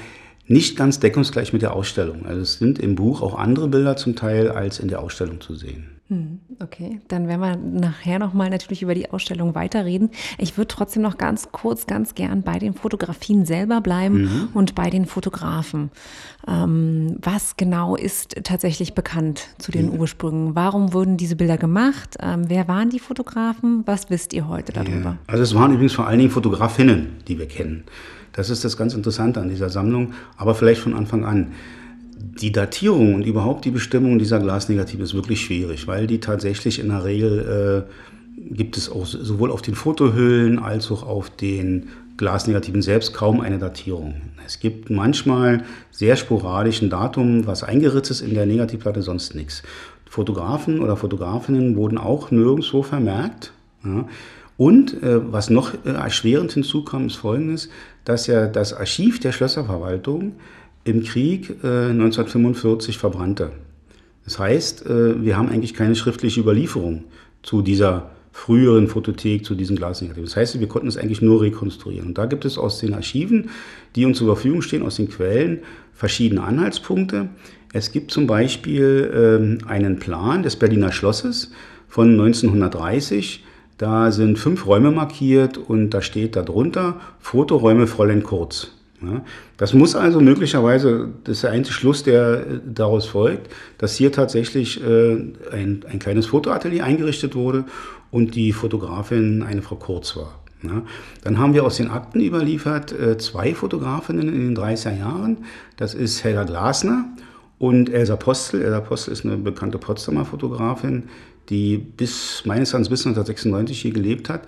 nicht 0.47 0.77
ganz 0.77 0.99
deckungsgleich 0.99 1.53
mit 1.53 1.63
der 1.63 1.75
Ausstellung. 1.75 2.27
Also 2.27 2.41
es 2.41 2.55
sind 2.55 2.79
im 2.79 2.97
Buch 2.97 3.23
auch 3.23 3.39
andere 3.39 3.69
Bilder 3.69 3.97
zum 3.97 4.17
Teil 4.17 4.51
als 4.51 4.81
in 4.81 4.89
der 4.89 5.01
Ausstellung 5.01 5.41
zu 5.41 5.55
sehen. 5.55 6.00
Hm, 6.11 6.41
okay, 6.59 7.01
dann 7.07 7.29
werden 7.29 7.41
wir 7.41 7.57
nachher 7.57 8.19
nochmal 8.19 8.51
natürlich 8.51 8.83
über 8.83 8.97
die 8.97 9.09
Ausstellung 9.13 9.55
weiterreden. 9.55 10.11
Ich 10.39 10.57
würde 10.57 10.67
trotzdem 10.67 11.03
noch 11.03 11.19
ganz 11.19 11.53
kurz, 11.53 11.87
ganz 11.87 12.17
gern 12.17 12.43
bei 12.43 12.59
den 12.59 12.75
Fotografien 12.75 13.47
selber 13.47 13.81
bleiben 13.81 14.23
mhm. 14.23 14.49
und 14.53 14.75
bei 14.75 14.91
den 14.91 15.07
Fotografen. 15.07 15.93
Ähm, 16.49 17.17
was 17.23 17.57
genau 17.57 17.95
ist 17.95 18.35
tatsächlich 18.43 18.95
bekannt 18.95 19.47
zu 19.59 19.71
den 19.71 19.93
mhm. 19.93 20.01
Ursprüngen? 20.01 20.57
Warum 20.57 20.93
wurden 20.93 21.17
diese 21.17 21.37
Bilder 21.37 21.59
gemacht? 21.59 22.17
Ähm, 22.19 22.47
wer 22.49 22.67
waren 22.67 22.91
die 22.91 22.99
Fotografen? 22.99 23.85
Was 23.87 24.11
wisst 24.11 24.33
ihr 24.33 24.49
heute 24.49 24.73
darüber? 24.73 25.11
Ja. 25.11 25.19
Also 25.29 25.45
es 25.45 25.55
waren 25.55 25.73
übrigens 25.73 25.93
vor 25.93 26.09
allen 26.09 26.19
Dingen 26.19 26.33
Fotografinnen, 26.33 27.19
die 27.29 27.39
wir 27.39 27.47
kennen. 27.47 27.85
Das 28.33 28.51
ist 28.51 28.65
das 28.65 28.77
ganz 28.77 28.95
Interessante 28.95 29.41
an 29.41 29.49
dieser 29.49 29.71
Sammlung, 29.71 30.13
aber 30.37 30.57
vielleicht 30.57 30.81
von 30.81 30.95
Anfang 30.95 31.25
an. 31.25 31.53
Die 32.23 32.53
Datierung 32.53 33.15
und 33.15 33.27
überhaupt 33.27 33.65
die 33.65 33.71
Bestimmung 33.71 34.19
dieser 34.19 34.41
Glasnegative 34.41 35.03
ist 35.03 35.15
wirklich 35.15 35.41
schwierig, 35.41 35.87
weil 35.87 36.07
die 36.07 36.21
tatsächlich 36.21 36.79
in 36.79 36.89
der 36.89 37.05
Regel 37.05 37.87
äh, 37.89 38.55
gibt 38.55 38.77
es 38.77 38.91
auch 38.91 39.07
sowohl 39.07 39.51
auf 39.51 39.63
den 39.63 39.75
Fotohüllen 39.75 40.59
als 40.59 40.91
auch 40.91 41.03
auf 41.03 41.31
den 41.31 41.89
Glasnegativen 42.19 42.83
selbst 42.83 43.15
kaum 43.15 43.41
eine 43.41 43.59
Datierung. 43.59 44.17
Es 44.45 44.61
gibt 44.61 44.91
manchmal 44.91 45.65
sehr 45.91 46.17
sporadisch 46.17 46.83
ein 46.83 46.91
Datum, 46.91 47.47
was 47.47 47.63
eingeritzt 47.63 48.11
ist 48.11 48.21
in 48.21 48.35
der 48.35 48.45
Negativplatte, 48.45 49.01
sonst 49.01 49.35
nichts. 49.35 49.63
Fotografen 50.07 50.81
oder 50.81 50.97
Fotografinnen 50.97 51.77
wurden 51.77 51.97
auch 51.97 52.31
nirgendwo 52.31 52.83
vermerkt. 52.83 53.53
Ja. 53.83 54.07
Und 54.59 55.03
äh, 55.03 55.33
was 55.33 55.49
noch 55.49 55.73
äh, 55.87 55.93
erschwerend 55.93 56.53
hinzukam, 56.53 57.07
ist 57.07 57.17
Folgendes, 57.17 57.71
dass 58.05 58.27
ja 58.27 58.47
das 58.47 58.75
Archiv 58.75 59.19
der 59.21 59.33
Schlösserverwaltung 59.33 60.33
im 60.85 61.03
Krieg 61.05 61.51
äh, 61.63 61.91
1945 61.91 62.99
verbrannte. 62.99 63.53
Das 64.25 64.39
heißt, 64.39 64.87
äh, 64.87 65.23
wir 65.23 65.37
haben 65.37 65.49
eigentlich 65.49 65.75
keine 65.75 65.95
schriftliche 65.95 66.41
Überlieferung 66.41 67.05
zu 67.43 67.63
dieser 67.63 68.11
früheren 68.33 68.87
Fotothek, 68.89 69.45
zu 69.45 69.55
diesen 69.55 69.77
Glasnegativen. 69.77 70.25
Das 70.25 70.37
heißt, 70.37 70.61
wir 70.61 70.69
konnten 70.69 70.89
es 70.89 70.97
eigentlich 70.97 71.21
nur 71.21 71.43
rekonstruieren. 71.43 72.09
Und 72.09 72.19
da 72.19 72.27
gibt 72.27 72.45
es 72.45 72.59
aus 72.59 72.79
den 72.79 72.95
Archiven, 72.95 73.51
die 73.97 74.07
uns 74.07 74.19
zur 74.19 74.29
Verfügung 74.29 74.63
stehen, 74.63 74.83
aus 74.83 74.97
den 74.97 75.09
Quellen, 75.09 75.61
verschiedene 75.93 76.43
Anhaltspunkte. 76.43 77.29
Es 77.73 77.93
gibt 77.93 78.11
zum 78.11 78.27
Beispiel 78.27 79.11
ähm, 79.15 79.59
einen 79.69 79.99
Plan 79.99 80.43
des 80.43 80.57
Berliner 80.57 80.93
Schlosses 80.93 81.53
von 81.89 82.13
1930, 82.13 83.45
da 83.79 84.13
sind 84.13 84.39
fünf 84.39 84.67
Räume 84.67 84.91
markiert 84.91 85.57
und 85.57 85.91
da 85.91 86.03
steht 86.03 86.37
darunter 86.37 87.01
Fotoräume 87.19 87.87
Fräulein 87.87 88.23
Kurz. 88.23 88.73
Ja, 89.03 89.25
das 89.57 89.73
muss 89.73 89.95
also 89.95 90.21
möglicherweise, 90.21 91.09
das 91.25 91.37
ist 91.37 91.45
der 91.45 91.53
einzige 91.53 91.75
Schluss, 91.75 92.03
der 92.03 92.47
äh, 92.47 92.61
daraus 92.67 93.07
folgt, 93.07 93.51
dass 93.79 93.97
hier 93.97 94.13
tatsächlich 94.13 94.83
äh, 94.85 95.13
ein, 95.53 95.85
ein 95.89 95.99
kleines 95.99 96.27
Fotoatelier 96.27 96.85
eingerichtet 96.85 97.35
wurde 97.35 97.65
und 98.11 98.35
die 98.35 98.53
Fotografin 98.53 99.43
eine 99.43 99.63
Frau 99.63 99.77
Kurz 99.77 100.17
war. 100.17 100.41
Ja, 100.63 100.83
dann 101.25 101.39
haben 101.39 101.55
wir 101.55 101.65
aus 101.65 101.79
den 101.79 101.89
Akten 101.89 102.21
überliefert 102.21 102.93
äh, 102.93 103.17
zwei 103.17 103.55
Fotografinnen 103.55 104.29
in 104.29 104.55
den 104.55 104.57
30er 104.57 104.99
Jahren. 104.99 105.39
Das 105.79 105.95
ist 105.95 106.23
Helga 106.23 106.45
Glasner 106.45 107.07
und 107.59 107.89
Elsa 107.89 108.17
Postel. 108.17 108.61
Elsa 108.61 108.81
Postel 108.81 109.13
ist 109.15 109.25
eine 109.25 109.39
bekannte 109.39 109.79
Potsdamer 109.79 110.27
Fotografin, 110.27 111.05
die 111.49 111.79
bis 111.79 112.43
meines 112.45 112.75
Erachtens 112.75 112.91
bis 112.91 113.07
1996 113.07 113.81
hier 113.81 113.93
gelebt 113.93 114.29
hat. 114.29 114.43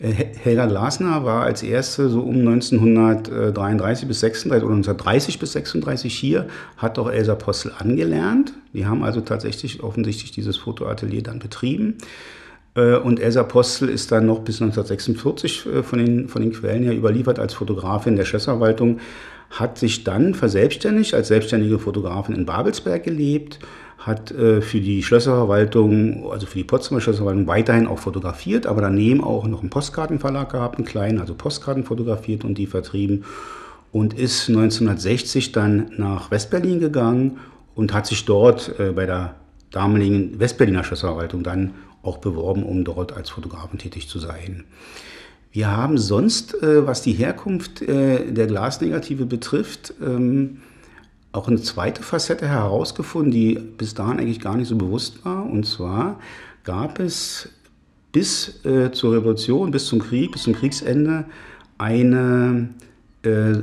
Äh, 0.00 0.12
Helga 0.42 0.66
Glasner 0.66 1.24
war 1.24 1.42
als 1.42 1.62
erste 1.62 2.08
so 2.08 2.20
um 2.22 2.36
1933 2.36 4.08
bis 4.08 4.20
36 4.20 4.64
oder 4.64 4.74
1930 4.74 5.38
bis 5.38 5.52
36 5.52 6.14
hier, 6.14 6.48
hat 6.76 6.98
auch 6.98 7.10
Elsa 7.10 7.34
Postel 7.34 7.72
angelernt. 7.78 8.54
Die 8.72 8.86
haben 8.86 9.04
also 9.04 9.20
tatsächlich 9.20 9.82
offensichtlich 9.82 10.32
dieses 10.32 10.56
Fotoatelier 10.56 11.22
dann 11.22 11.38
betrieben. 11.38 11.98
Äh, 12.74 12.96
und 12.96 13.20
Elsa 13.20 13.42
Postel 13.42 13.88
ist 13.88 14.10
dann 14.10 14.26
noch 14.26 14.40
bis 14.40 14.60
1946 14.62 15.66
äh, 15.66 15.82
von 15.82 15.98
den, 15.98 16.28
von 16.28 16.42
den 16.42 16.52
Quellen 16.52 16.82
her 16.82 16.96
überliefert 16.96 17.38
als 17.38 17.54
Fotografin 17.54 18.16
der 18.16 18.24
Schlösserverwaltung, 18.24 19.00
hat 19.50 19.78
sich 19.78 20.04
dann 20.04 20.34
verselbstständigt, 20.34 21.12
als 21.12 21.28
selbstständige 21.28 21.80
Fotografin 21.80 22.36
in 22.36 22.46
Babelsberg 22.46 23.02
gelebt 23.02 23.58
hat 24.00 24.30
äh, 24.30 24.62
für 24.62 24.80
die 24.80 25.02
Schlösserverwaltung, 25.02 26.30
also 26.32 26.46
für 26.46 26.58
die 26.58 26.64
Potsdamer 26.64 27.02
Schlösserverwaltung 27.02 27.46
weiterhin 27.46 27.86
auch 27.86 27.98
fotografiert, 27.98 28.66
aber 28.66 28.80
daneben 28.80 29.22
auch 29.22 29.46
noch 29.46 29.60
einen 29.60 29.68
Postkartenverlag 29.68 30.50
gehabt, 30.50 30.78
einen 30.78 30.86
kleinen, 30.86 31.20
also 31.20 31.34
Postkarten 31.34 31.84
fotografiert 31.84 32.42
und 32.44 32.56
die 32.56 32.66
vertrieben 32.66 33.24
und 33.92 34.14
ist 34.14 34.48
1960 34.48 35.52
dann 35.52 35.92
nach 35.98 36.30
Westberlin 36.30 36.80
gegangen 36.80 37.38
und 37.74 37.92
hat 37.92 38.06
sich 38.06 38.24
dort 38.24 38.74
äh, 38.80 38.92
bei 38.92 39.04
der 39.04 39.34
damaligen 39.70 40.40
Westberliner 40.40 40.82
Schlösserverwaltung 40.82 41.42
dann 41.42 41.74
auch 42.02 42.18
beworben, 42.18 42.62
um 42.62 42.84
dort 42.84 43.12
als 43.12 43.28
Fotografen 43.28 43.78
tätig 43.78 44.08
zu 44.08 44.18
sein. 44.18 44.64
Wir 45.52 45.76
haben 45.76 45.98
sonst, 45.98 46.54
äh, 46.62 46.86
was 46.86 47.02
die 47.02 47.12
Herkunft 47.12 47.82
der 47.86 48.46
Glasnegative 48.46 49.26
betrifft, 49.26 49.92
ähm, 50.02 50.58
auch 51.32 51.48
eine 51.48 51.60
zweite 51.60 52.02
Facette 52.02 52.48
herausgefunden, 52.48 53.30
die 53.30 53.54
bis 53.54 53.94
dahin 53.94 54.18
eigentlich 54.18 54.40
gar 54.40 54.56
nicht 54.56 54.68
so 54.68 54.76
bewusst 54.76 55.24
war. 55.24 55.46
Und 55.46 55.64
zwar 55.64 56.18
gab 56.64 56.98
es 56.98 57.48
bis 58.12 58.64
äh, 58.64 58.90
zur 58.90 59.14
Revolution, 59.14 59.70
bis 59.70 59.86
zum 59.86 60.00
Krieg, 60.00 60.32
bis 60.32 60.42
zum 60.42 60.54
Kriegsende 60.54 61.24
eine, 61.78 62.70
äh, 63.22 63.54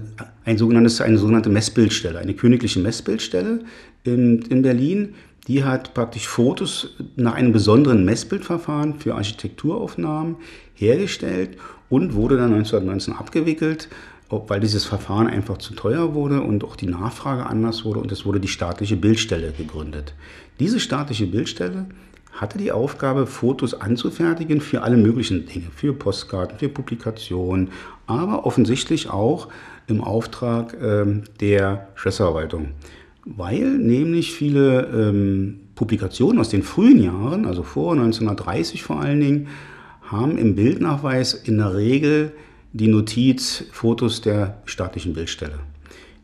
ein 0.46 0.58
sogenanntes, 0.58 1.02
eine 1.02 1.18
sogenannte 1.18 1.50
Messbildstelle, 1.50 2.20
eine 2.20 2.34
königliche 2.34 2.80
Messbildstelle 2.80 3.60
in, 4.04 4.42
in 4.44 4.62
Berlin. 4.62 5.16
Die 5.48 5.64
hat 5.64 5.94
praktisch 5.94 6.28
Fotos 6.28 6.96
nach 7.16 7.34
einem 7.34 7.52
besonderen 7.52 8.06
Messbildverfahren 8.06 9.00
für 9.00 9.16
Architekturaufnahmen 9.16 10.38
hergestellt 10.74 11.58
und 11.90 12.14
wurde 12.14 12.38
dann 12.38 12.54
1919 12.54 13.14
abgewickelt 13.14 13.90
weil 14.30 14.60
dieses 14.60 14.86
Verfahren 14.86 15.28
einfach 15.28 15.58
zu 15.58 15.74
teuer 15.74 16.14
wurde 16.14 16.42
und 16.42 16.64
auch 16.64 16.76
die 16.76 16.88
Nachfrage 16.88 17.46
anders 17.46 17.86
wurde 17.86 18.00
und 18.00 18.12
es 18.12 18.26
wurde 18.26 18.40
die 18.40 18.48
staatliche 18.48 18.98
Bildstelle 18.98 19.52
gegründet. 19.52 20.14
Diese 20.60 20.80
staatliche 20.80 21.28
Bildstelle 21.28 21.86
hatte 22.34 22.58
die 22.58 22.72
Aufgabe, 22.72 23.26
Fotos 23.26 23.74
anzufertigen 23.74 24.62
für 24.62 24.84
alle 24.84 24.98
möglichen 24.98 25.46
Dinge, 25.46 25.68
für 25.74 25.94
Postkarten, 25.94 26.60
für 26.60 26.70
Publikationen, 26.70 27.70
aber 28.06 28.46
offensichtlich 28.46 29.10
auch 29.10 29.48
im 29.88 30.04
Auftrag 30.04 30.76
ähm, 30.82 31.24
der 31.40 31.88
Schlösserverwaltung. 31.96 32.70
Weil 33.26 33.78
nämlich 33.78 34.34
viele 34.34 34.86
ähm, 34.88 35.62
Publikationen 35.76 36.40
aus 36.40 36.50
den 36.50 36.64
frühen 36.64 37.02
Jahren, 37.02 37.46
also 37.46 37.64
vor 37.64 37.94
1930 37.94 38.84
vor 38.84 39.00
allen 39.00 39.20
Dingen, 39.20 39.48
haben 40.04 40.38
im 40.38 40.56
Bildnachweis 40.56 41.34
in 41.34 41.58
der 41.58 41.76
Regel 41.76 42.32
die 42.78 42.88
Notiz 42.88 43.66
Fotos 43.72 44.22
der 44.22 44.62
staatlichen 44.66 45.14
Bildstelle. 45.14 45.60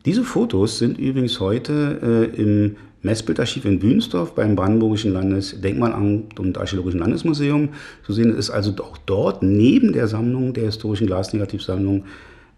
Diese 0.04 0.22
Fotos 0.22 0.78
sind 0.78 0.98
übrigens 0.98 1.40
heute 1.40 2.30
äh, 2.32 2.40
im 2.40 2.76
Messbildarchiv 3.02 3.64
in 3.64 3.80
Bühnsdorf 3.80 4.34
beim 4.34 4.54
Brandenburgischen 4.54 5.12
Landesdenkmalamt 5.12 6.38
und 6.38 6.56
Archäologischen 6.56 7.00
Landesmuseum 7.00 7.70
zu 8.04 8.12
sehen. 8.12 8.30
Es 8.30 8.48
ist 8.48 8.50
also 8.50 8.72
auch 8.82 8.96
dort 8.98 9.42
neben 9.42 9.92
der 9.92 10.08
Sammlung 10.08 10.54
der 10.54 10.64
historischen 10.64 11.06
Glasnegativsammlung 11.06 12.04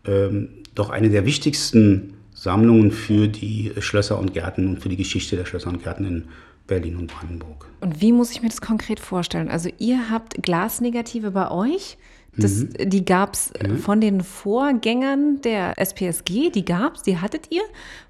ähm, 0.05 0.49
doch 0.75 0.91
eine 0.91 1.09
der 1.09 1.25
wichtigsten 1.25 2.15
Sammlungen 2.35 2.93
für 2.93 3.29
die 3.29 3.73
Schlösser 3.79 4.19
und 4.19 4.35
Gärten 4.35 4.69
und 4.69 4.81
für 4.83 4.91
die 4.91 4.97
Geschichte 4.97 5.37
der 5.37 5.47
Schlösser 5.47 5.71
und 5.71 5.83
Gärten 5.83 6.05
in 6.05 6.25
Berlin 6.67 6.97
und 6.97 7.07
Brandenburg. 7.07 7.67
Und 7.81 8.01
wie 8.01 8.13
muss 8.13 8.31
ich 8.31 8.43
mir 8.43 8.49
das 8.49 8.61
konkret 8.61 9.01
vorstellen? 9.01 9.49
Also 9.49 9.71
ihr 9.79 10.11
habt 10.11 10.43
Glasnegative 10.43 11.31
bei 11.31 11.51
euch? 11.51 11.97
Das, 12.37 12.65
mhm. 12.65 12.91
Die 12.91 13.05
gab 13.05 13.35
es 13.35 13.53
mhm. 13.63 13.79
von 13.79 14.01
den 14.01 14.21
Vorgängern 14.21 15.41
der 15.43 15.79
SPSG, 15.79 16.51
die 16.51 16.65
gab 16.65 16.97
es, 16.97 17.03
die 17.03 17.19
hattet 17.19 17.47
ihr? 17.51 17.63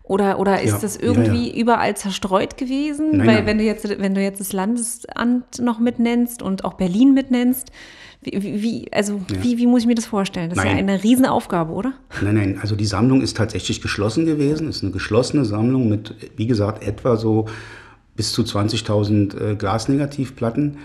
Oder, 0.02 0.38
oder 0.38 0.62
ist 0.62 0.70
ja, 0.70 0.78
das 0.78 0.96
irgendwie 0.96 1.48
ja, 1.48 1.54
ja. 1.54 1.60
überall 1.60 1.96
zerstreut 1.96 2.56
gewesen? 2.56 3.16
Nein, 3.16 3.26
Weil 3.26 3.34
nein. 3.36 3.46
wenn 3.46 3.58
du 3.58 3.64
jetzt, 3.64 3.88
wenn 3.88 4.14
du 4.14 4.22
jetzt 4.22 4.40
das 4.40 4.52
Landesamt 4.52 5.58
noch 5.60 5.80
mitnennst 5.80 6.42
und 6.42 6.64
auch 6.64 6.74
Berlin 6.74 7.12
mitnennst, 7.12 7.72
wie, 8.22 8.62
wie 8.62 8.92
also 8.92 9.20
wie, 9.40 9.58
wie 9.58 9.66
muss 9.66 9.82
ich 9.82 9.86
mir 9.86 9.94
das 9.94 10.06
vorstellen? 10.06 10.50
Das 10.50 10.56
nein. 10.56 10.66
ist 10.66 10.72
ja 10.72 10.78
eine 10.78 11.02
Riesenaufgabe, 11.02 11.72
oder? 11.72 11.92
Nein, 12.22 12.34
nein, 12.34 12.58
also 12.60 12.76
die 12.76 12.86
Sammlung 12.86 13.20
ist 13.20 13.36
tatsächlich 13.36 13.80
geschlossen 13.80 14.26
gewesen. 14.26 14.68
Es 14.68 14.76
ist 14.76 14.82
eine 14.82 14.92
geschlossene 14.92 15.44
Sammlung 15.44 15.88
mit, 15.88 16.14
wie 16.36 16.46
gesagt, 16.46 16.84
etwa 16.84 17.16
so 17.16 17.46
bis 18.16 18.32
zu 18.32 18.42
20.000 18.42 19.52
äh, 19.52 19.54
Glasnegativplatten. 19.56 20.78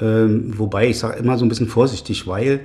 Ähm, 0.00 0.58
wobei 0.58 0.88
ich 0.88 0.98
sage 0.98 1.18
immer 1.18 1.36
so 1.36 1.44
ein 1.44 1.48
bisschen 1.48 1.68
vorsichtig, 1.68 2.26
weil 2.26 2.60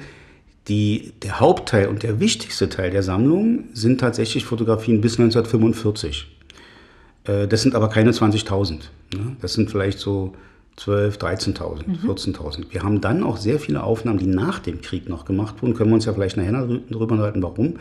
die, 0.67 1.13
der 1.21 1.39
Hauptteil 1.39 1.87
und 1.87 2.03
der 2.03 2.19
wichtigste 2.19 2.69
Teil 2.69 2.91
der 2.91 3.03
Sammlung 3.03 3.65
sind 3.73 3.99
tatsächlich 3.99 4.45
Fotografien 4.45 5.01
bis 5.01 5.19
1945. 5.19 6.27
Äh, 7.25 7.47
das 7.47 7.61
sind 7.61 7.75
aber 7.75 7.89
keine 7.89 8.11
20.000. 8.11 8.71
Ne? 8.71 9.35
Das 9.41 9.53
sind 9.53 9.69
vielleicht 9.69 9.99
so 9.99 10.33
12, 10.77 11.17
13.000, 11.17 11.87
mhm. 11.87 12.09
14.000. 12.09 12.65
Wir 12.71 12.83
haben 12.83 13.01
dann 13.01 13.23
auch 13.23 13.37
sehr 13.37 13.59
viele 13.59 13.83
Aufnahmen, 13.83 14.19
die 14.19 14.25
nach 14.25 14.59
dem 14.59 14.81
Krieg 14.81 15.07
noch 15.07 15.25
gemacht 15.25 15.61
wurden. 15.61 15.73
Können 15.73 15.91
wir 15.91 15.95
uns 15.95 16.05
ja 16.05 16.13
vielleicht 16.13 16.37
nachher 16.37 16.51
darüber 16.89 17.11
unterhalten, 17.11 17.43
warum. 17.43 17.75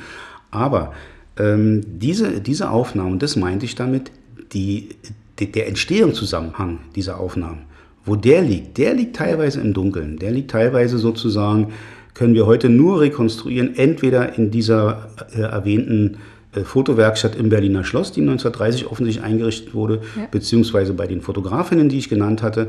Aber 0.50 0.92
ähm, 1.38 1.82
diese, 1.86 2.40
diese 2.40 2.70
Aufnahmen, 2.70 3.18
das 3.18 3.36
meinte 3.36 3.64
ich 3.64 3.74
damit, 3.74 4.10
die, 4.52 4.90
die, 5.38 5.50
der 5.50 5.68
Entstehungszusammenhang 5.68 6.80
dieser 6.94 7.18
Aufnahmen, 7.18 7.62
wo 8.04 8.16
der 8.16 8.42
liegt, 8.42 8.76
der 8.76 8.92
liegt 8.94 9.16
teilweise 9.16 9.60
im 9.60 9.72
Dunkeln. 9.72 10.18
Der 10.18 10.30
liegt 10.30 10.50
teilweise 10.50 10.98
sozusagen, 10.98 11.72
können 12.14 12.35
wir 12.35 12.47
heute 12.47 12.69
nur 12.69 13.00
rekonstruieren, 13.00 13.76
entweder 13.76 14.37
in 14.37 14.50
dieser 14.50 15.09
äh, 15.35 15.40
erwähnten 15.40 16.19
äh, 16.54 16.61
Fotowerkstatt 16.61 17.37
im 17.37 17.49
Berliner 17.49 17.85
Schloss, 17.85 18.12
die 18.12 18.21
1930 18.21 18.87
offensichtlich 18.87 19.25
eingerichtet 19.25 19.75
wurde, 19.75 20.02
ja. 20.16 20.26
beziehungsweise 20.31 20.92
bei 20.92 21.07
den 21.07 21.23
Fotografinnen, 21.23 21.88
die 21.88 21.99
ich 21.99 22.09
genannt 22.09 22.42
hatte, 22.42 22.69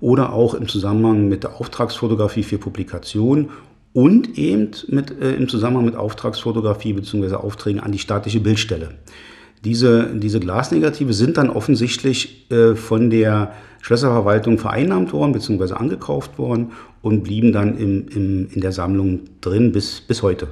oder 0.00 0.32
auch 0.32 0.54
im 0.54 0.68
Zusammenhang 0.68 1.28
mit 1.28 1.44
der 1.44 1.60
Auftragsfotografie 1.60 2.42
für 2.42 2.58
Publikation 2.58 3.50
und 3.92 4.36
eben 4.36 4.70
mit, 4.88 5.10
äh, 5.22 5.34
im 5.34 5.48
Zusammenhang 5.48 5.84
mit 5.84 5.96
Auftragsfotografie 5.96 6.92
bzw. 6.92 7.34
Aufträgen 7.34 7.80
an 7.80 7.92
die 7.92 7.98
staatliche 7.98 8.40
Bildstelle. 8.40 8.90
Diese, 9.64 10.10
diese 10.14 10.40
Glasnegative 10.40 11.12
sind 11.12 11.36
dann 11.36 11.48
offensichtlich 11.48 12.50
äh, 12.50 12.74
von 12.74 13.10
der 13.10 13.52
Schlösserverwaltung 13.80 14.58
vereinnahmt 14.58 15.12
worden 15.12 15.32
bzw. 15.32 15.74
angekauft 15.74 16.36
worden 16.38 16.72
und 17.02 17.24
blieben 17.24 17.52
dann 17.52 17.76
im, 17.76 18.08
im, 18.08 18.48
in 18.50 18.60
der 18.60 18.72
Sammlung 18.72 19.20
drin 19.40 19.72
bis, 19.72 20.00
bis 20.00 20.22
heute. 20.22 20.48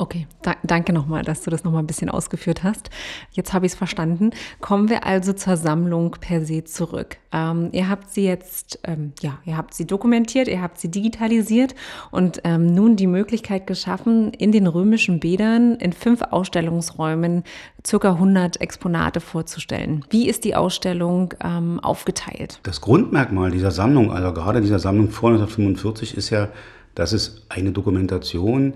Okay, 0.00 0.28
da, 0.42 0.54
danke 0.62 0.92
nochmal, 0.92 1.24
dass 1.24 1.42
du 1.42 1.50
das 1.50 1.64
nochmal 1.64 1.82
ein 1.82 1.88
bisschen 1.88 2.08
ausgeführt 2.08 2.62
hast. 2.62 2.88
Jetzt 3.32 3.52
habe 3.52 3.66
ich 3.66 3.72
es 3.72 3.78
verstanden. 3.78 4.30
Kommen 4.60 4.88
wir 4.88 5.04
also 5.04 5.32
zur 5.32 5.56
Sammlung 5.56 6.12
per 6.20 6.44
se 6.44 6.62
zurück. 6.62 7.16
Ähm, 7.32 7.70
ihr 7.72 7.88
habt 7.88 8.08
sie 8.08 8.24
jetzt, 8.24 8.78
ähm, 8.84 9.12
ja, 9.22 9.38
ihr 9.44 9.56
habt 9.56 9.74
sie 9.74 9.86
dokumentiert, 9.86 10.46
ihr 10.46 10.62
habt 10.62 10.78
sie 10.78 10.88
digitalisiert 10.88 11.74
und 12.12 12.40
ähm, 12.44 12.72
nun 12.72 12.94
die 12.94 13.08
Möglichkeit 13.08 13.66
geschaffen, 13.66 14.32
in 14.34 14.52
den 14.52 14.68
römischen 14.68 15.18
Bädern 15.18 15.74
in 15.74 15.92
fünf 15.92 16.22
Ausstellungsräumen 16.22 17.42
circa 17.84 18.12
100 18.12 18.60
Exponate 18.60 19.18
vorzustellen. 19.18 20.04
Wie 20.10 20.28
ist 20.28 20.44
die 20.44 20.54
Ausstellung 20.54 21.34
ähm, 21.42 21.80
aufgeteilt? 21.80 22.60
Das 22.62 22.80
Grundmerkmal 22.80 23.50
dieser 23.50 23.72
Sammlung, 23.72 24.12
also 24.12 24.32
gerade 24.32 24.60
dieser 24.60 24.78
Sammlung 24.78 25.10
vor 25.10 25.30
1945, 25.30 26.16
ist 26.16 26.30
ja, 26.30 26.50
dass 26.94 27.12
es 27.12 27.42
eine 27.48 27.72
Dokumentation 27.72 28.74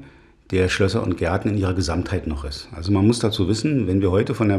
der 0.52 0.68
Schlösser 0.68 1.02
und 1.02 1.16
Gärten 1.16 1.48
in 1.48 1.56
ihrer 1.56 1.72
Gesamtheit 1.72 2.26
noch 2.26 2.44
ist. 2.44 2.68
Also 2.76 2.92
man 2.92 3.06
muss 3.06 3.18
dazu 3.18 3.48
wissen, 3.48 3.86
wenn 3.86 4.02
wir 4.02 4.10
heute 4.10 4.34
von 4.34 4.48
der 4.48 4.58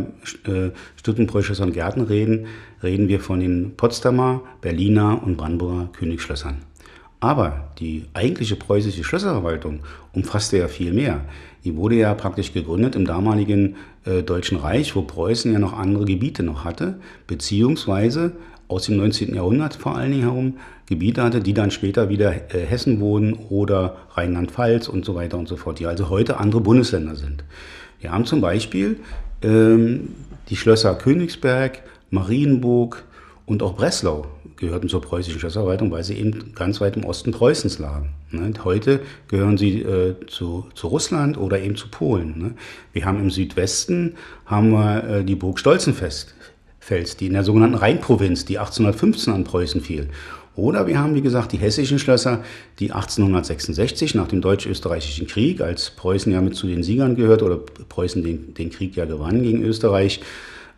äh, 0.52 0.72
Stüttenbräu 0.96 1.44
Schlösser 1.44 1.64
und 1.64 1.74
Gärten 1.74 2.02
reden, 2.02 2.48
reden 2.82 3.08
wir 3.08 3.20
von 3.20 3.40
den 3.40 3.76
Potsdamer, 3.78 4.42
Berliner 4.60 5.22
und 5.24 5.38
Brandenburger 5.38 5.90
Königsschlössern. 5.94 6.58
Aber 7.20 7.70
die 7.80 8.06
eigentliche 8.14 8.58
preußische 8.58 9.04
Schlösserverwaltung 9.04 9.80
umfasste 10.12 10.58
ja 10.58 10.68
viel 10.68 10.92
mehr. 10.92 11.22
Die 11.64 11.78
wurde 11.78 11.96
ja 11.96 12.14
praktisch 12.16 12.52
gegründet 12.52 12.96
im 12.96 13.06
damaligen 13.06 13.76
äh, 14.04 14.24
Deutschen 14.24 14.58
Reich, 14.58 14.96
wo 14.96 15.04
Preußen 15.04 15.54
ja 15.54 15.60
noch 15.60 15.72
andere 15.78 16.06
Gebiete 16.06 16.44
noch 16.44 16.66
hatte, 16.66 17.00
beziehungsweise 17.28 18.34
aus 18.68 18.88
dem 18.88 18.98
19. 18.98 19.36
Jahrhundert 19.36 19.76
vor 19.76 19.96
allen 19.96 20.12
Dingen 20.12 20.24
herum 20.24 20.58
Gebiete 20.88 21.24
hatte, 21.24 21.40
die 21.40 21.54
dann 21.54 21.72
später 21.72 22.10
wieder 22.10 22.34
äh, 22.54 22.66
Hessen 22.66 23.00
wurden 23.00 23.34
oder 23.50 23.98
Rheinland-Pfalz 24.12 24.88
und 24.88 25.06
so 25.06 25.16
weiter 25.16 25.38
und 25.38 25.48
so 25.48 25.56
fort, 25.56 25.80
die 25.80 25.86
also 25.86 26.10
heute 26.10 26.38
andere 26.38 26.62
Bundesländer 26.62 27.16
sind. 27.16 27.44
Wir 28.00 28.12
haben 28.12 28.26
zum 28.26 28.42
Beispiel 28.42 28.98
ähm, 29.42 30.10
die 30.50 30.56
Schlösser 30.56 30.96
Königsberg, 30.96 31.84
Marienburg 32.10 33.04
und 33.46 33.64
auch 33.64 33.76
Breslau 33.76 34.28
gehörten 34.58 34.88
zur 34.88 35.02
preußischen 35.02 35.40
Schlösserverwaltung, 35.40 35.92
weil 35.92 36.04
sie 36.04 36.16
eben 36.16 36.54
ganz 36.56 36.80
weit 36.80 36.96
im 36.96 37.06
Osten 37.06 37.32
Preußens 37.32 37.80
lagen. 37.80 38.10
Ne? 38.32 38.54
Heute 38.64 39.02
gehören 39.28 39.58
sie 39.58 39.82
äh, 39.82 40.16
zu, 40.28 40.68
zu 40.76 40.88
Russland 40.88 41.38
oder 41.38 41.60
eben 41.60 41.76
zu 41.76 41.90
Polen. 41.90 42.38
Ne? 42.38 42.54
Wir 42.94 43.06
haben 43.06 43.20
im 43.20 43.30
Südwesten 43.30 44.16
haben 44.46 44.72
wir 44.72 45.04
äh, 45.04 45.24
die 45.24 45.36
Burg 45.36 45.60
Stolzenfest, 45.60 46.34
Fels, 46.80 47.18
die 47.18 47.28
in 47.28 47.34
der 47.34 47.44
sogenannten 47.44 47.76
Rheinprovinz, 47.76 48.46
die 48.46 48.60
1815 48.60 49.34
an 49.34 49.44
Preußen 49.44 49.82
fiel. 49.82 50.10
Oder 50.56 50.86
wir 50.86 51.00
haben, 51.00 51.16
wie 51.16 51.22
gesagt, 51.22 51.52
die 51.52 51.58
hessischen 51.58 51.98
Schlösser, 51.98 52.44
die 52.80 52.92
1866 52.92 54.14
nach 54.14 54.28
dem 54.28 54.42
Deutsch-Österreichischen 54.42 55.28
Krieg, 55.28 55.62
als 55.62 55.90
Preußen 55.90 56.32
ja 56.32 56.42
mit 56.42 56.56
zu 56.56 56.68
den 56.68 56.84
Siegern 56.84 57.16
gehört 57.16 57.42
oder 57.42 57.58
Preußen 57.58 58.24
den, 58.24 58.54
den 58.54 58.70
Krieg 58.70 58.96
ja 58.96 59.06
gewann 59.06 59.42
gegen 59.42 59.64
Österreich 59.64 60.22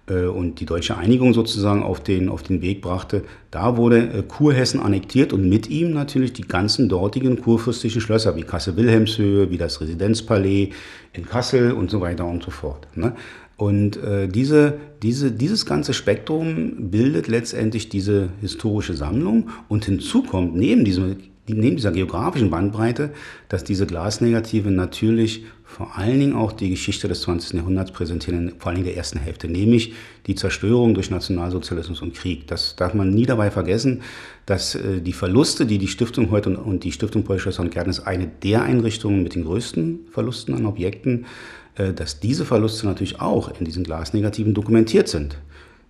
äh, 0.07 0.25
und 0.25 0.59
die 0.59 0.65
deutsche 0.65 0.97
Einigung 0.97 1.33
sozusagen 1.33 1.83
auf 1.83 2.01
den, 2.01 2.29
auf 2.29 2.43
den 2.43 2.61
Weg 2.61 2.81
brachte, 2.81 3.23
da 3.51 3.75
wurde 3.75 3.97
äh, 3.97 4.23
Kurhessen 4.23 4.79
annektiert 4.79 5.33
und 5.33 5.49
mit 5.49 5.69
ihm 5.69 5.91
natürlich 5.91 6.31
die 6.31 6.47
ganzen 6.47 6.87
dortigen 6.87 7.41
kurfürstlichen 7.41 8.01
Schlösser 8.01 8.35
wie 8.35 8.43
Kassel-Wilhelmshöhe, 8.43 9.49
wie 9.49 9.57
das 9.57 9.81
Residenzpalais 9.81 10.69
in 11.13 11.25
Kassel 11.25 11.71
und 11.73 11.89
so 11.89 12.01
weiter 12.01 12.25
und 12.25 12.43
so 12.43 12.51
fort. 12.51 12.87
Und 13.57 13.97
äh, 13.97 14.27
diese, 14.27 14.79
diese, 15.01 15.31
dieses 15.31 15.65
ganze 15.65 15.93
Spektrum 15.93 16.89
bildet 16.91 17.27
letztendlich 17.27 17.87
diese 17.89 18.29
historische 18.41 18.95
Sammlung. 18.95 19.49
Und 19.69 19.85
hinzu 19.85 20.23
kommt 20.23 20.55
neben, 20.55 20.83
diesem, 20.83 21.15
neben 21.47 21.77
dieser 21.77 21.93
geografischen 21.93 22.49
Bandbreite, 22.49 23.11
dass 23.47 23.63
diese 23.63 23.85
Glasnegative 23.85 24.71
natürlich 24.71 25.45
vor 25.63 25.97
allen 25.97 26.19
Dingen 26.19 26.33
auch 26.33 26.51
die 26.51 26.69
Geschichte 26.69 27.07
des 27.07 27.21
20. 27.21 27.53
Jahrhunderts 27.53 27.91
präsentieren, 27.91 28.53
vor 28.59 28.67
allen 28.67 28.75
Dingen 28.75 28.87
der 28.87 28.97
ersten 28.97 29.19
Hälfte, 29.19 29.47
nämlich 29.47 29.93
die 30.27 30.35
Zerstörung 30.35 30.93
durch 30.93 31.09
Nationalsozialismus 31.09 32.01
und 32.01 32.13
Krieg. 32.13 32.47
Das 32.47 32.75
darf 32.75 32.93
man 32.93 33.09
nie 33.09 33.25
dabei 33.25 33.51
vergessen, 33.51 34.01
dass 34.45 34.75
äh, 34.75 35.01
die 35.01 35.13
Verluste, 35.13 35.65
die 35.65 35.77
die 35.77 35.87
Stiftung 35.87 36.29
heute 36.29 36.49
und, 36.49 36.57
und 36.57 36.83
die 36.83 36.91
Stiftung 36.91 37.23
Polschlösser 37.23 37.61
und 37.61 37.71
Gärten 37.71 37.89
ist 37.89 38.01
eine 38.01 38.27
der 38.43 38.63
Einrichtungen 38.63 39.23
mit 39.23 39.35
den 39.35 39.45
größten 39.45 40.07
Verlusten 40.11 40.53
an 40.53 40.65
Objekten, 40.65 41.25
dass 41.75 42.19
diese 42.19 42.45
Verluste 42.45 42.87
natürlich 42.87 43.19
auch 43.19 43.59
in 43.59 43.65
diesen 43.65 43.83
Glasnegativen 43.83 44.53
dokumentiert 44.53 45.07
sind. 45.07 45.37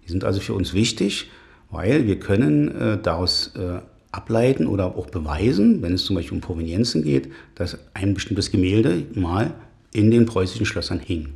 Die 0.05 0.11
sind 0.11 0.23
also 0.23 0.39
für 0.39 0.53
uns 0.53 0.73
wichtig, 0.73 1.29
weil 1.69 2.05
wir 2.07 2.19
können 2.19 2.69
äh, 2.75 2.97
daraus 3.01 3.53
äh, 3.55 3.79
ableiten 4.11 4.67
oder 4.67 4.95
auch 4.97 5.07
beweisen, 5.07 5.81
wenn 5.81 5.93
es 5.93 6.05
zum 6.05 6.15
Beispiel 6.15 6.35
um 6.35 6.41
Provenienzen 6.41 7.03
geht, 7.03 7.29
dass 7.55 7.77
ein 7.93 8.13
bestimmtes 8.13 8.51
Gemälde 8.51 9.03
mal 9.13 9.53
in 9.91 10.11
den 10.11 10.25
preußischen 10.25 10.65
Schlössern 10.65 10.99
hing. 10.99 11.29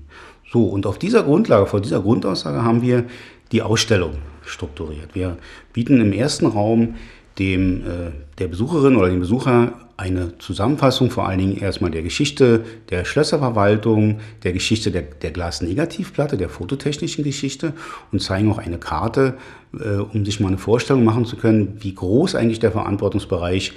So, 0.52 0.66
und 0.66 0.86
auf 0.86 0.98
dieser 0.98 1.24
Grundlage, 1.24 1.66
vor 1.66 1.82
dieser 1.82 2.02
Grundaussage 2.02 2.64
haben 2.64 2.82
wir 2.82 3.06
die 3.52 3.62
Ausstellung 3.62 4.14
strukturiert. 4.46 5.14
Wir 5.14 5.38
bieten 5.74 6.02
im 6.02 6.14
ersten 6.14 6.46
Raum 6.46 6.96
dem, 7.38 7.82
äh, 7.82 8.12
der 8.38 8.48
Besucherin 8.48 8.96
oder 8.96 9.10
dem 9.10 9.20
Besucher 9.20 9.89
eine 10.00 10.38
Zusammenfassung 10.38 11.12
vor 11.12 11.28
allen 11.28 11.40
Dingen 11.40 11.58
erstmal 11.58 11.92
der 11.92 12.04
Geschichte 12.04 12.64
der 12.90 13.04
Schlösserverwaltung, 13.04 14.22
der 14.44 14.54
Geschichte 14.54 14.92
der, 14.92 15.02
der 15.02 15.32
Glasnegativplatte, 15.32 16.38
der 16.38 16.48
fototechnischen 16.48 17.26
Geschichte 17.26 17.74
und 18.14 18.22
zeigen 18.22 18.50
auch 18.50 18.60
eine 18.60 18.78
Karte, 18.78 19.36
äh, 19.78 19.98
um 19.98 20.24
sich 20.24 20.40
mal 20.40 20.48
eine 20.48 20.58
Vorstellung 20.58 21.04
machen 21.04 21.26
zu 21.26 21.36
können, 21.36 21.80
wie 21.82 21.94
groß 21.94 22.36
eigentlich 22.36 22.60
der 22.60 22.72
Verantwortungsbereich 22.72 23.74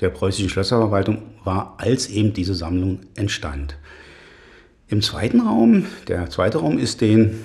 der 0.00 0.08
preußischen 0.08 0.48
Schlösserverwaltung 0.48 1.22
war, 1.44 1.74
als 1.76 2.08
eben 2.08 2.32
diese 2.32 2.54
Sammlung 2.54 3.00
entstand. 3.14 3.76
Im 4.88 5.02
zweiten 5.02 5.40
Raum, 5.40 5.84
der 6.08 6.30
zweite 6.30 6.58
Raum 6.58 6.78
ist 6.78 7.02
den 7.02 7.40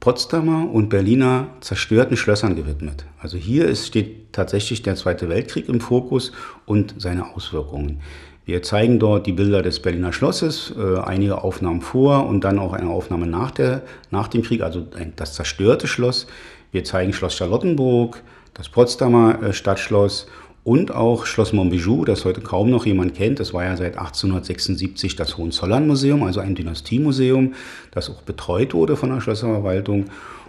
Potsdamer 0.00 0.70
und 0.72 0.88
Berliner 0.88 1.48
zerstörten 1.60 2.16
Schlössern 2.16 2.56
gewidmet. 2.56 3.04
Also 3.18 3.36
hier 3.36 3.66
ist, 3.66 3.86
steht 3.86 4.32
tatsächlich 4.32 4.80
der 4.80 4.96
Zweite 4.96 5.28
Weltkrieg 5.28 5.68
im 5.68 5.80
Fokus 5.80 6.32
und 6.64 6.94
seine 6.96 7.34
Auswirkungen. 7.34 8.00
Wir 8.46 8.62
zeigen 8.62 8.98
dort 8.98 9.26
die 9.26 9.32
Bilder 9.32 9.60
des 9.60 9.80
Berliner 9.80 10.14
Schlosses, 10.14 10.72
äh, 10.74 10.98
einige 11.00 11.44
Aufnahmen 11.44 11.82
vor 11.82 12.26
und 12.26 12.44
dann 12.44 12.58
auch 12.58 12.72
eine 12.72 12.88
Aufnahme 12.88 13.26
nach, 13.26 13.50
der, 13.50 13.82
nach 14.10 14.28
dem 14.28 14.40
Krieg, 14.40 14.62
also 14.62 14.86
ein, 14.98 15.12
das 15.16 15.34
zerstörte 15.34 15.86
Schloss. 15.86 16.26
Wir 16.72 16.82
zeigen 16.82 17.12
Schloss 17.12 17.36
Charlottenburg, 17.36 18.22
das 18.54 18.70
Potsdamer 18.70 19.42
äh, 19.42 19.52
Stadtschloss 19.52 20.26
und 20.64 20.94
auch 20.94 21.26
Schloss 21.26 21.52
Montbijou, 21.52 22.04
das 22.04 22.24
heute 22.24 22.40
kaum 22.40 22.70
noch 22.70 22.86
jemand 22.86 23.14
kennt. 23.14 23.40
Das 23.40 23.54
war 23.54 23.64
ja 23.64 23.76
seit 23.76 23.96
1876 23.96 25.16
das 25.16 25.38
Hohenzollern-Museum, 25.38 26.22
also 26.22 26.40
ein 26.40 26.54
Dynastiemuseum, 26.54 27.54
das 27.92 28.10
auch 28.10 28.22
betreut 28.22 28.74
wurde 28.74 28.96
von 28.96 29.10
der 29.10 29.20
Schlösserverwaltung. 29.20 30.06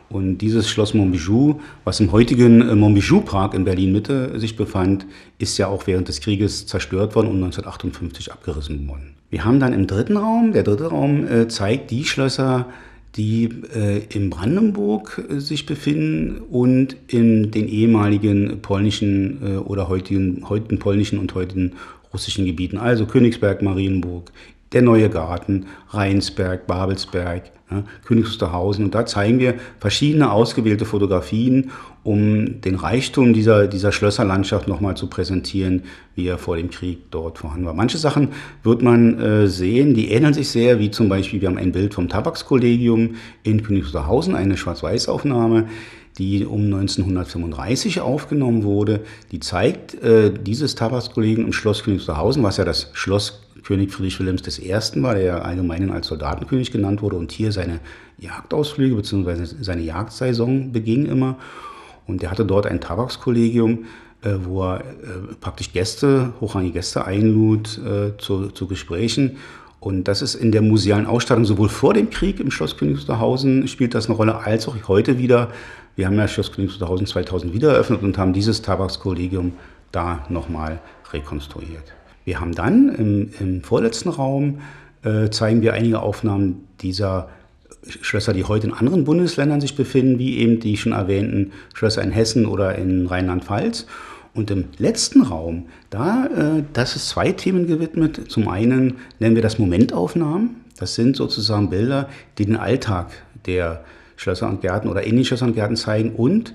Und 0.10 0.40
dieses 0.40 0.70
Schloss 0.70 0.94
Montbijou, 0.94 1.62
was 1.86 2.02
im 2.02 2.12
heutigen 2.12 2.62
äh, 2.62 2.76
Montbijou-Park 2.76 3.54
in 3.54 3.64
Berlin-Mitte 3.64 4.38
sich 4.40 4.58
befand, 4.58 5.06
ist 5.38 5.58
ja 5.58 5.68
auch 5.68 5.88
während 5.88 6.10
des 6.10 6.20
Krieges 6.20 6.68
zerstört 6.68 7.16
worden 7.16 7.28
und 7.28 7.36
1958 7.36 8.32
abgerissen 8.32 8.86
worden. 8.90 9.16
Wir 9.30 9.46
haben 9.46 9.62
dann 9.62 9.72
im 9.72 9.88
dritten 9.88 10.18
Raum, 10.18 10.52
der 10.52 10.64
dritte 10.64 10.88
Raum 10.88 11.26
äh, 11.26 11.48
zeigt 11.48 11.92
die 11.92 12.04
Schlösser, 12.04 12.66
die 13.16 13.50
äh, 13.76 14.04
in 14.14 14.30
Brandenburg 14.30 15.28
äh, 15.30 15.40
sich 15.40 15.66
befinden 15.66 16.42
und 16.50 16.96
in 17.08 17.52
den 17.52 17.68
ehemaligen 17.68 18.62
polnischen 18.62 19.42
äh, 19.44 19.58
oder 19.58 19.90
heutigen, 19.90 20.48
heutigen 20.48 20.80
polnischen 20.80 21.20
und 21.20 21.34
heutigen 21.36 21.74
russischen 22.14 22.46
Gebieten, 22.46 22.78
also 22.78 23.06
Königsberg, 23.06 23.62
Marienburg, 23.62 24.32
der 24.74 24.82
Neue 24.82 25.10
Garten, 25.10 25.66
Rheinsberg, 25.90 26.68
Babelsberg, 26.68 27.52
ja, 27.70 27.84
Königs. 28.06 28.38
Und 28.42 28.96
da 28.96 29.06
zeigen 29.06 29.40
wir 29.40 29.56
verschiedene 29.80 30.32
ausgewählte 30.32 30.86
Fotografien, 30.86 31.72
um 32.04 32.62
den 32.62 32.76
Reichtum 32.76 33.34
dieser, 33.34 33.68
dieser 33.68 33.92
Schlösserlandschaft 33.92 34.68
nochmal 34.68 34.96
zu 34.98 35.08
präsentieren, 35.08 35.84
wie 36.16 36.28
er 36.28 36.38
vor 36.38 36.58
dem 36.58 36.70
Krieg 36.70 37.12
dort 37.12 37.38
vorhanden 37.38 37.66
war. 37.66 37.74
Manche 37.74 37.98
Sachen 37.98 38.30
wird 38.64 38.82
man 38.82 39.20
äh, 39.20 39.48
sehen, 39.48 39.94
die 39.94 40.12
ähneln 40.12 40.34
sich 40.34 40.50
sehr, 40.50 40.80
wie 40.80 40.92
zum 40.92 41.10
Beispiel, 41.10 41.42
wir 41.42 41.50
haben 41.50 41.58
ein 41.58 41.72
Bild 41.72 41.94
vom 41.94 42.10
Tabakskollegium 42.10 43.16
in 43.44 43.64
Königs 43.64 43.88
Wusterhausen, 43.88 44.36
eine 44.36 44.58
Schwarz-Weiß-Aufnahme 44.58 45.68
die 46.18 46.46
um 46.46 46.66
1935 46.66 48.02
aufgenommen 48.02 48.64
wurde, 48.64 49.00
die 49.32 49.40
zeigt 49.40 49.96
äh, 50.04 50.32
dieses 50.32 50.76
Tabakskollegium 50.76 51.48
im 51.48 51.54
Schloss 51.54 51.84
Königs 51.84 52.08
was 52.08 52.58
ja 52.58 52.66
das 52.66 52.90
Schloss 52.94 53.42
König 53.64 53.92
Friedrich 53.92 54.20
Wilhelms 54.20 54.60
I. 54.60 54.72
war, 55.02 55.16
der 55.16 55.24
ja 55.24 55.38
allgemein 55.40 55.92
als 55.92 56.08
Soldatenkönig 56.08 56.72
genannt 56.72 57.02
wurde 57.02 57.16
und 57.16 57.32
hier 57.32 57.52
seine 57.52 57.80
Jagdausflüge 58.18 58.96
bzw. 58.96 59.46
seine 59.62 59.82
Jagdsaison 59.82 60.72
beging 60.72 61.06
immer. 61.06 61.38
Und 62.08 62.24
er 62.24 62.32
hatte 62.32 62.46
dort 62.46 62.66
ein 62.66 62.82
Tabakskollegium, 62.82 63.86
äh, 64.24 64.36
wo 64.44 64.64
er 64.64 64.82
äh, 64.82 64.84
praktisch 65.40 65.74
Gäste, 65.74 66.34
hochrangige 66.42 66.74
Gäste 66.74 67.06
einlud 67.06 67.80
äh, 67.80 68.18
zu, 68.18 68.48
zu 68.48 68.68
Gesprächen. 68.68 69.38
Und 69.80 70.04
das 70.08 70.22
ist 70.22 70.36
in 70.36 70.52
der 70.52 70.62
musealen 70.62 71.08
Ausstattung 71.08 71.46
sowohl 71.46 71.70
vor 71.70 71.96
dem 71.96 72.12
Krieg 72.12 72.40
im 72.40 72.52
Schloss 72.52 72.78
Königs 72.78 73.00
Wusterhausen 73.00 73.68
spielt 73.68 73.96
das 73.96 74.06
eine 74.06 74.16
Rolle, 74.16 74.36
als 74.38 74.68
auch 74.68 74.76
heute 74.88 75.18
wieder. 75.18 75.50
Wir 75.96 76.06
haben 76.06 76.18
ja 76.18 76.28
Schloss 76.28 76.52
Königs 76.52 76.74
Wusterhausen 76.74 77.08
2000 77.08 77.54
wieder 77.54 77.72
eröffnet 77.72 78.04
und 78.04 78.18
haben 78.18 78.32
dieses 78.34 78.62
Tabakskollegium 78.62 79.54
da 79.92 80.24
nochmal 80.30 80.80
rekonstruiert. 81.12 81.94
Wir 82.26 82.40
haben 82.40 82.54
dann 82.54 82.90
im, 82.90 83.30
im 83.40 83.64
vorletzten 83.64 84.10
Raum, 84.10 84.60
äh, 85.04 85.30
zeigen 85.30 85.62
wir 85.62 85.74
einige 85.74 86.02
Aufnahmen 86.02 86.68
dieser 86.82 87.30
Schlösser, 87.88 88.34
die 88.34 88.44
heute 88.44 88.68
in 88.68 88.74
anderen 88.74 89.06
Bundesländern 89.06 89.62
sich 89.62 89.76
befinden, 89.76 90.20
wie 90.20 90.38
eben 90.38 90.60
die 90.60 90.78
schon 90.78 90.92
erwähnten 90.92 91.52
Schlösser 91.74 92.04
in 92.04 92.12
Hessen 92.12 92.46
oder 92.46 92.76
in 92.76 93.08
Rheinland-Pfalz. 93.08 93.88
Und 94.34 94.50
im 94.50 94.66
letzten 94.78 95.24
Raum, 95.24 95.66
da, 95.90 96.26
äh, 96.26 96.64
das 96.74 96.96
ist 96.96 97.10
zwei 97.10 97.32
Themen 97.32 97.68
gewidmet. 97.68 98.22
Zum 98.30 98.48
einen 98.48 98.98
nennen 99.20 99.36
wir 99.36 99.42
das 99.42 99.60
Momentaufnahmen. 99.60 100.62
Das 100.78 100.96
sind 100.96 101.18
sozusagen 101.18 101.70
Bilder, 101.70 102.10
die 102.38 102.46
den 102.46 102.56
Alltag 102.56 103.12
der 103.46 103.84
Schlösser 104.16 104.48
und 104.48 104.62
Gärten 104.62 104.88
oder 104.88 105.04
in 105.04 105.16
den 105.16 105.26
Schlössern 105.26 105.50
und 105.50 105.56
Gärten 105.56 105.76
zeigen 105.76 106.12
und 106.12 106.54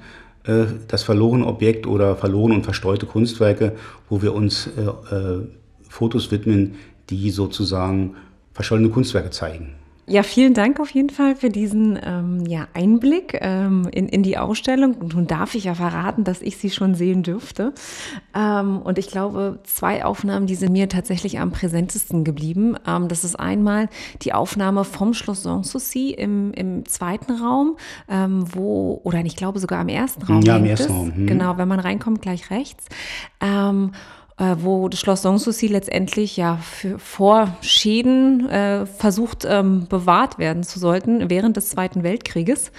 das 0.89 1.03
verlorene 1.03 1.47
Objekt 1.47 1.87
oder 1.87 2.17
verlorene 2.17 2.55
und 2.55 2.65
verstreute 2.65 3.07
Kunstwerke, 3.07 3.73
wo 4.09 4.23
wir 4.23 4.35
uns 4.35 4.69
äh, 4.69 5.15
äh, 5.15 5.47
Fotos 5.89 6.31
widmen, 6.31 6.77
die 7.11 7.31
sozusagen 7.31 8.17
verschollene 8.53 8.91
Kunstwerke 8.91 9.31
zeigen. 9.31 9.75
Ja, 10.09 10.23
vielen 10.23 10.55
Dank 10.55 10.79
auf 10.79 10.91
jeden 10.91 11.11
Fall 11.11 11.35
für 11.35 11.51
diesen 11.51 11.99
ähm, 12.01 12.45
ja, 12.47 12.69
Einblick 12.75 13.37
ähm, 13.41 13.89
in, 13.91 14.09
in 14.09 14.23
die 14.23 14.39
Ausstellung. 14.39 14.95
Und 14.95 15.15
nun 15.15 15.27
darf 15.27 15.57
ich 15.57 15.65
ja 15.65 15.75
verraten, 15.75 16.23
dass 16.23 16.43
ich 16.43 16.59
sie 16.59 16.71
schon 16.71 16.95
sehen 16.95 17.25
dürfte. 17.25 17.73
Ähm, 18.33 18.81
und 18.83 18.99
ich 18.99 19.09
glaube, 19.09 19.59
zwei 19.65 20.05
Aufnahmen, 20.05 20.47
die 20.47 20.55
sind 20.55 20.71
mir 20.71 20.89
tatsächlich 20.89 21.41
am 21.41 21.51
präsentesten 21.51 22.23
geblieben. 22.23 22.77
Ähm, 22.87 23.09
das 23.09 23.25
ist 23.25 23.35
einmal 23.35 23.89
die 24.23 24.33
Aufnahme 24.33 24.85
vom 24.85 25.13
Schloss 25.13 25.43
Sanssouci 25.43 26.11
im, 26.11 26.53
im 26.53 26.87
zweiten 26.87 27.33
Raum, 27.33 27.77
ähm, 28.09 28.45
wo, 28.55 29.01
oder 29.03 29.25
ich 29.25 29.35
glaube 29.35 29.59
sogar 29.59 29.83
im 29.83 29.89
ersten 29.89 30.23
Raum. 30.23 30.43
Ja, 30.43 30.57
im 30.57 30.67
ersten 30.67 30.93
Raum. 30.93 31.15
Hm. 31.17 31.27
Genau, 31.27 31.59
wenn 31.59 31.67
man 31.67 31.81
reinkommt, 31.81 32.23
gleich 32.23 32.51
rechts. 32.53 32.85
Ähm, 34.39 34.47
äh, 34.47 34.63
wo 34.63 34.89
das 34.89 35.01
Schloss 35.01 35.23
Sanssouci 35.23 35.67
letztendlich 35.67 36.37
ja 36.37 36.59
für, 36.59 36.99
vor 36.99 37.57
Schäden 37.63 38.49
äh, 38.49 38.87
versucht 38.87 39.47
ähm, 39.49 39.87
bewahrt 39.89 40.39
werden 40.39 40.63
zu 40.63 40.79
sollten 40.79 41.31
während 41.31 41.57
des 41.57 41.71
Zweiten 41.71 42.03
Weltkrieges. 42.03 42.71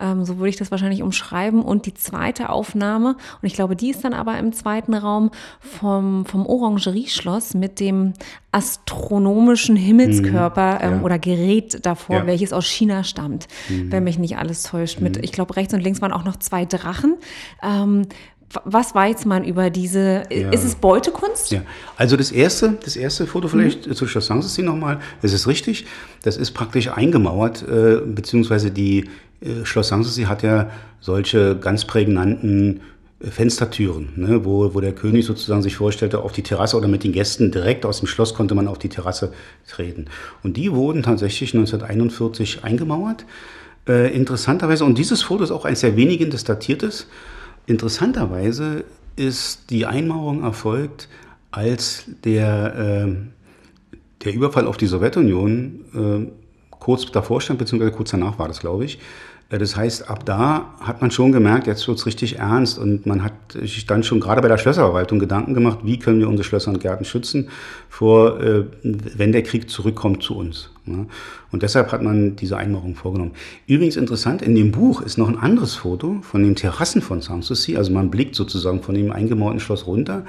Ähm, 0.00 0.24
so 0.24 0.38
würde 0.38 0.48
ich 0.48 0.56
das 0.56 0.70
wahrscheinlich 0.70 1.02
umschreiben. 1.02 1.62
Und 1.62 1.86
die 1.86 1.94
zweite 1.94 2.48
Aufnahme, 2.48 3.16
und 3.40 3.46
ich 3.46 3.54
glaube, 3.54 3.76
die 3.76 3.90
ist 3.90 4.04
dann 4.04 4.12
aber 4.12 4.38
im 4.38 4.52
zweiten 4.52 4.94
Raum 4.94 5.30
vom, 5.60 6.26
vom 6.26 6.46
Orangerieschloss 6.46 7.54
mit 7.54 7.80
dem 7.80 8.14
astronomischen 8.50 9.74
Himmelskörper 9.74 10.74
mhm, 10.74 10.80
ähm, 10.80 10.92
ja. 10.98 11.02
oder 11.02 11.18
Gerät 11.18 11.84
davor, 11.84 12.18
ja. 12.18 12.26
welches 12.26 12.52
aus 12.52 12.66
China 12.66 13.02
stammt, 13.02 13.48
mhm. 13.68 13.90
wenn 13.90 14.04
mich 14.04 14.18
nicht 14.18 14.36
alles 14.36 14.62
täuscht. 14.62 15.00
Mit, 15.00 15.16
mhm. 15.16 15.24
ich 15.24 15.32
glaube, 15.32 15.56
rechts 15.56 15.74
und 15.74 15.80
links 15.80 16.00
waren 16.00 16.12
auch 16.12 16.24
noch 16.24 16.36
zwei 16.36 16.64
Drachen. 16.64 17.16
Ähm, 17.62 18.06
was 18.64 18.94
weiß 18.94 19.24
man 19.24 19.44
über 19.44 19.70
diese, 19.70 20.22
ja. 20.30 20.50
ist 20.50 20.64
es 20.64 20.74
Beutekunst? 20.76 21.50
Ja, 21.50 21.62
also 21.96 22.16
das 22.16 22.30
erste, 22.30 22.78
das 22.84 22.96
erste 22.96 23.26
Foto 23.26 23.48
vielleicht 23.48 23.86
mhm. 23.86 23.94
zu 23.94 24.06
Schloss 24.06 24.26
Sanssouci 24.26 24.62
nochmal, 24.62 25.00
das 25.22 25.32
ist 25.32 25.46
richtig, 25.46 25.86
das 26.22 26.36
ist 26.36 26.52
praktisch 26.52 26.88
eingemauert, 26.88 27.62
äh, 27.68 28.00
beziehungsweise 28.04 28.70
die 28.70 29.08
äh, 29.40 29.64
Schloss 29.64 29.88
Sanssouci 29.88 30.24
hat 30.24 30.42
ja 30.42 30.70
solche 31.00 31.56
ganz 31.56 31.84
prägnanten 31.84 32.80
äh, 33.20 33.30
Fenstertüren, 33.30 34.12
ne, 34.16 34.44
wo, 34.44 34.74
wo 34.74 34.80
der 34.80 34.94
König 34.94 35.24
sozusagen 35.24 35.62
sich 35.62 35.76
vorstellte, 35.76 36.20
auf 36.20 36.32
die 36.32 36.42
Terrasse 36.42 36.76
oder 36.76 36.88
mit 36.88 37.04
den 37.04 37.12
Gästen 37.12 37.50
direkt 37.50 37.84
aus 37.84 37.98
dem 37.98 38.06
Schloss 38.06 38.34
konnte 38.34 38.54
man 38.54 38.68
auf 38.68 38.78
die 38.78 38.88
Terrasse 38.88 39.32
treten. 39.68 40.06
Und 40.42 40.56
die 40.56 40.72
wurden 40.72 41.02
tatsächlich 41.02 41.54
1941 41.54 42.64
eingemauert. 42.64 43.24
Äh, 43.86 44.14
interessanterweise, 44.14 44.84
und 44.84 44.96
dieses 44.96 45.22
Foto 45.22 45.44
ist 45.44 45.50
auch 45.50 45.64
eines 45.64 45.80
der 45.80 45.96
wenigen, 45.96 46.30
das 46.30 46.44
datiert 46.44 46.82
ist, 46.82 47.06
Interessanterweise 47.66 48.84
ist 49.16 49.70
die 49.70 49.86
Einmauerung 49.86 50.42
erfolgt, 50.42 51.08
als 51.50 52.04
der, 52.24 53.06
äh, 53.06 53.14
der 54.24 54.34
Überfall 54.34 54.66
auf 54.66 54.76
die 54.76 54.86
Sowjetunion 54.86 56.30
äh, 56.30 56.32
kurz 56.70 57.10
davor 57.10 57.40
stand, 57.40 57.58
beziehungsweise 57.58 57.92
kurz 57.92 58.10
danach 58.10 58.38
war 58.38 58.48
das, 58.48 58.60
glaube 58.60 58.84
ich. 58.84 58.98
Äh, 59.50 59.58
das 59.58 59.76
heißt, 59.76 60.10
ab 60.10 60.24
da 60.24 60.74
hat 60.80 61.00
man 61.00 61.10
schon 61.10 61.32
gemerkt, 61.32 61.66
jetzt 61.66 61.86
wird 61.88 61.98
es 61.98 62.06
richtig 62.06 62.38
ernst 62.38 62.78
und 62.78 63.06
man 63.06 63.22
hat 63.22 63.32
sich 63.52 63.86
dann 63.86 64.02
schon 64.02 64.20
gerade 64.20 64.40
bei 64.40 64.48
der 64.48 64.58
Schlösserverwaltung 64.58 65.18
Gedanken 65.18 65.54
gemacht, 65.54 65.80
wie 65.82 65.98
können 65.98 66.20
wir 66.20 66.28
unsere 66.28 66.44
Schlösser 66.44 66.70
und 66.70 66.80
Gärten 66.80 67.04
schützen, 67.04 67.48
vor, 67.88 68.40
äh, 68.40 68.64
wenn 68.82 69.32
der 69.32 69.42
Krieg 69.42 69.70
zurückkommt 69.70 70.22
zu 70.22 70.36
uns. 70.36 70.70
Und 71.50 71.62
deshalb 71.62 71.92
hat 71.92 72.02
man 72.02 72.36
diese 72.36 72.58
Einmauerung 72.58 72.94
vorgenommen. 72.94 73.32
Übrigens 73.66 73.96
interessant, 73.96 74.42
in 74.42 74.54
dem 74.54 74.70
Buch 74.70 75.00
ist 75.00 75.16
noch 75.16 75.28
ein 75.28 75.38
anderes 75.38 75.76
Foto 75.76 76.18
von 76.20 76.42
den 76.42 76.56
Terrassen 76.56 77.00
von 77.00 77.22
Sanssouci, 77.22 77.78
also 77.78 77.90
man 77.90 78.10
blickt 78.10 78.34
sozusagen 78.34 78.82
von 78.82 78.94
dem 78.94 79.10
eingemauerten 79.10 79.60
Schloss 79.60 79.86
runter 79.86 80.24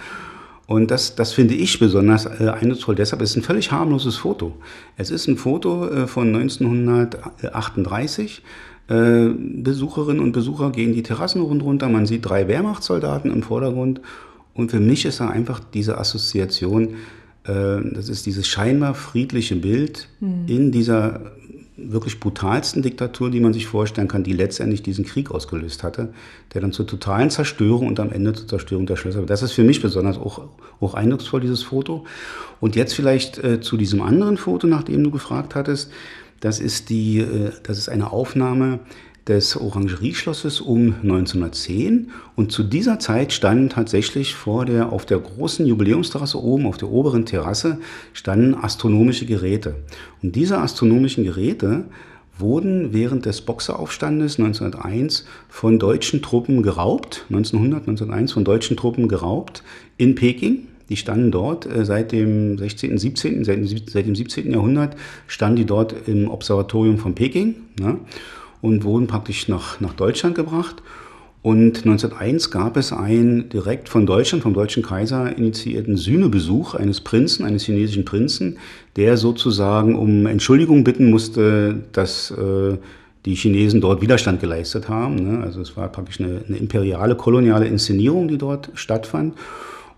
und 0.67 0.89
das, 0.89 1.15
das 1.15 1.33
finde 1.33 1.53
ich 1.53 1.77
besonders 1.79 2.25
äh, 2.25 2.49
eindrucksvoll. 2.49 2.95
Deshalb 2.95 3.21
ist 3.21 3.31
es 3.31 3.35
ein 3.35 3.43
völlig 3.43 3.71
harmloses 3.71 4.15
Foto. 4.15 4.53
Es 4.97 5.11
ist 5.11 5.27
ein 5.27 5.37
Foto 5.37 5.87
äh, 5.87 6.07
von 6.07 6.35
1938. 6.35 8.41
Äh, 8.87 9.29
Besucherinnen 9.29 10.21
und 10.21 10.31
Besucher 10.31 10.71
gehen 10.71 10.93
die 10.93 11.03
Terrassen 11.03 11.41
runter. 11.41 11.89
Man 11.89 12.05
sieht 12.05 12.25
drei 12.25 12.47
Wehrmachtssoldaten 12.47 13.31
im 13.31 13.43
Vordergrund. 13.43 14.01
Und 14.53 14.71
für 14.71 14.79
mich 14.79 15.05
ist 15.05 15.19
da 15.19 15.29
einfach 15.29 15.59
diese 15.59 15.97
Assoziation, 15.97 16.95
äh, 17.43 17.81
das 17.93 18.09
ist 18.09 18.25
dieses 18.25 18.47
scheinbar 18.47 18.93
friedliche 18.93 19.55
Bild 19.55 20.07
mhm. 20.19 20.45
in 20.47 20.71
dieser 20.71 21.31
wirklich 21.77 22.19
brutalsten 22.19 22.81
Diktatur, 22.81 23.29
die 23.29 23.41
man 23.41 23.53
sich 23.53 23.67
vorstellen 23.67 24.07
kann, 24.07 24.23
die 24.23 24.33
letztendlich 24.33 24.81
diesen 24.81 25.05
Krieg 25.05 25.29
ausgelöst 25.31 25.83
hatte, 25.83 26.13
der 26.53 26.61
dann 26.61 26.71
zur 26.71 26.87
totalen 26.87 27.29
Zerstörung 27.29 27.87
und 27.87 27.99
am 27.99 28.11
Ende 28.11 28.33
zur 28.33 28.47
Zerstörung 28.47 28.85
der 28.85 28.95
Schlösser. 28.95 29.23
Das 29.23 29.43
ist 29.43 29.51
für 29.51 29.63
mich 29.63 29.81
besonders 29.81 30.17
auch, 30.17 30.47
auch 30.79 30.93
eindrucksvoll, 30.93 31.41
dieses 31.41 31.63
Foto. 31.63 32.05
Und 32.61 32.75
jetzt 32.75 32.93
vielleicht 32.93 33.43
äh, 33.43 33.59
zu 33.59 33.75
diesem 33.75 34.01
anderen 34.01 34.37
Foto, 34.37 34.67
nach 34.67 34.83
dem 34.83 35.03
du 35.03 35.11
gefragt 35.11 35.55
hattest. 35.55 35.91
Das 36.39 36.59
ist, 36.59 36.89
die, 36.89 37.19
äh, 37.19 37.51
das 37.63 37.77
ist 37.77 37.89
eine 37.89 38.11
Aufnahme 38.11 38.79
des 39.27 39.57
Orangerieschlosses 39.57 40.61
um 40.61 40.95
1910 41.01 42.11
und 42.35 42.51
zu 42.51 42.63
dieser 42.63 42.99
Zeit 42.99 43.33
standen 43.33 43.69
tatsächlich 43.69 44.35
vor 44.35 44.65
der, 44.65 44.91
auf 44.91 45.05
der 45.05 45.17
großen 45.17 45.65
Jubiläumsterrasse 45.65 46.41
oben, 46.41 46.67
auf 46.67 46.77
der 46.77 46.91
oberen 46.91 47.25
Terrasse, 47.25 47.79
standen 48.13 48.53
astronomische 48.53 49.25
Geräte. 49.25 49.75
Und 50.21 50.35
diese 50.35 50.59
astronomischen 50.59 51.23
Geräte 51.23 51.85
wurden 52.37 52.93
während 52.93 53.25
des 53.25 53.41
Boxeraufstandes 53.41 54.37
1901 54.37 55.25
von 55.49 55.79
deutschen 55.79 56.21
Truppen 56.21 56.61
geraubt, 56.61 57.25
1900, 57.29 57.87
1901 57.87 58.33
von 58.33 58.45
deutschen 58.45 58.77
Truppen 58.77 59.07
geraubt 59.07 59.63
in 59.97 60.15
Peking. 60.15 60.67
Die 60.89 60.97
standen 60.97 61.31
dort 61.31 61.65
äh, 61.65 61.85
seit 61.85 62.11
dem 62.11 62.57
16., 62.57 62.97
17., 62.97 63.43
seit, 63.43 64.05
dem 64.05 64.15
17. 64.15 64.51
Jahrhundert, 64.51 64.95
standen 65.27 65.57
die 65.57 65.65
dort 65.65 65.95
im 66.07 66.29
Observatorium 66.29 66.97
von 66.97 67.15
Peking. 67.15 67.55
Ne? 67.79 67.99
und 68.65 68.83
wurden 68.83 69.05
praktisch 69.05 69.47
nach, 69.47 69.79
nach 69.79 69.93
Deutschland 69.93 70.35
gebracht. 70.35 70.81
Und 71.43 71.85
1901 71.85 72.49
gab 72.49 72.75
es 72.75 72.91
einen 72.91 73.49
direkt 73.49 73.87
von 73.87 74.07
Deutschland, 74.07 74.41
vom 74.41 74.55
deutschen 74.55 74.81
Kaiser 74.81 75.37
initiierten 75.37 75.95
Sühnebesuch 75.95 76.73
eines 76.73 77.01
Prinzen, 77.01 77.45
eines 77.45 77.65
chinesischen 77.65 78.03
Prinzen, 78.03 78.57
der 78.95 79.17
sozusagen 79.17 79.95
um 79.95 80.25
Entschuldigung 80.25 80.83
bitten 80.83 81.11
musste, 81.11 81.83
dass 81.91 82.31
äh, 82.31 82.77
die 83.25 83.35
Chinesen 83.35 83.79
dort 83.81 84.01
Widerstand 84.01 84.41
geleistet 84.41 84.89
haben. 84.89 85.15
Ne? 85.17 85.43
Also 85.43 85.61
es 85.61 85.77
war 85.77 85.87
praktisch 85.89 86.19
eine, 86.19 86.41
eine, 86.47 86.57
imperiale, 86.57 87.15
koloniale 87.15 87.67
Inszenierung, 87.67 88.27
die 88.27 88.39
dort 88.39 88.71
stattfand. 88.73 89.35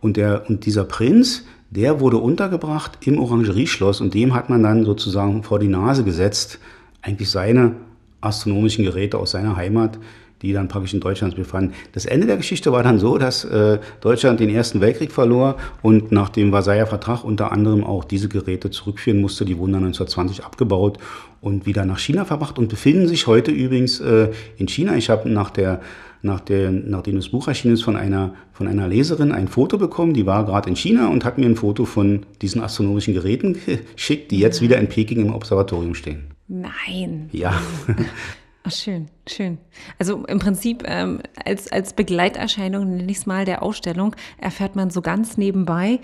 Und, 0.02 0.18
der, 0.18 0.50
und 0.50 0.66
dieser 0.66 0.84
Prinz, 0.84 1.44
der 1.70 2.00
wurde 2.00 2.18
untergebracht 2.18 3.00
im 3.06 3.20
Orangerieschloss 3.20 4.02
und 4.02 4.14
dem 4.14 4.34
hat 4.34 4.50
man 4.50 4.64
dann 4.64 4.86
sozusagen 4.86 5.44
vor 5.44 5.60
die 5.60 5.68
Nase 5.68 6.04
gesetzt, 6.04 6.60
eigentlich 7.02 7.30
seine 7.30 7.74
astronomischen 8.22 8.86
Geräte 8.86 9.18
aus 9.18 9.32
seiner 9.32 9.56
Heimat, 9.56 10.00
die 10.42 10.54
dann 10.54 10.68
praktisch 10.68 10.94
in 10.94 11.00
Deutschland 11.00 11.36
befanden. 11.36 11.74
Das 11.94 12.06
Ende 12.06 12.28
der 12.28 12.38
Geschichte 12.38 12.72
war 12.72 12.84
dann 12.84 13.00
so, 13.00 13.18
dass 13.18 13.44
äh, 13.44 13.80
Deutschland 14.02 14.40
den 14.40 14.50
Ersten 14.50 14.82
Weltkrieg 14.82 15.12
verlor 15.12 15.58
und 15.82 16.12
nach 16.12 16.30
dem 16.30 16.52
Versailler 16.52 16.86
Vertrag 16.86 17.24
unter 17.24 17.52
anderem 17.52 17.84
auch 17.84 18.04
diese 18.04 18.30
Geräte 18.30 18.70
zurückführen 18.70 19.20
musste. 19.20 19.46
Die 19.46 19.58
wurden 19.58 19.74
dann 19.74 19.86
1920 19.86 20.46
abgebaut 20.46 21.00
und 21.42 21.66
wieder 21.66 21.86
nach 21.86 22.00
China 22.00 22.24
verbracht 22.26 22.60
und 22.60 22.70
befinden 22.70 23.08
sich 23.08 23.26
heute 23.26 23.52
übrigens 23.52 24.00
äh, 24.00 24.30
in 24.58 24.68
China. 24.68 24.96
Ich 24.96 25.10
habe 25.10 25.28
nach 25.30 25.50
der 25.50 25.82
nach 26.28 26.42
der, 26.42 26.70
nachdem 26.72 27.16
das 27.16 27.30
Buch 27.30 27.48
erschienen 27.48 27.74
ist, 27.74 27.82
von 27.82 27.96
einer, 27.96 28.36
von 28.52 28.68
einer 28.68 28.88
Leserin 28.88 29.32
ein 29.32 29.48
Foto 29.48 29.80
bekommen. 29.80 30.14
Die 30.14 30.28
war 30.28 30.46
gerade 30.46 30.70
in 30.70 30.76
China 30.76 31.08
und 31.08 31.26
hat 31.26 31.40
mir 31.40 31.48
ein 31.48 31.56
Foto 31.56 31.86
von 31.86 32.28
diesen 32.42 32.62
astronomischen 32.62 33.16
Geräten 33.16 33.58
geschickt, 33.96 34.30
die 34.30 34.40
jetzt 34.40 34.62
wieder 34.62 34.78
in 34.78 34.88
Peking 34.88 35.26
im 35.26 35.34
Observatorium 35.34 35.96
stehen. 35.96 36.36
Nein. 36.48 37.30
Ja. 37.32 37.60
Ach, 38.64 38.72
schön, 38.72 39.08
schön. 39.28 39.58
Also 39.98 40.26
im 40.26 40.40
Prinzip 40.40 40.84
ähm, 40.86 41.22
als, 41.46 41.72
als 41.72 41.94
Begleiterscheinung, 41.94 42.98
nenne 42.98 43.12
ich 43.12 43.20
es 43.20 43.26
mal, 43.26 43.46
der 43.46 43.64
Ausstellung, 43.64 44.16
erfährt 44.38 44.76
man 44.76 44.90
so 44.90 45.02
ganz 45.02 45.38
nebenbei, 45.38 46.00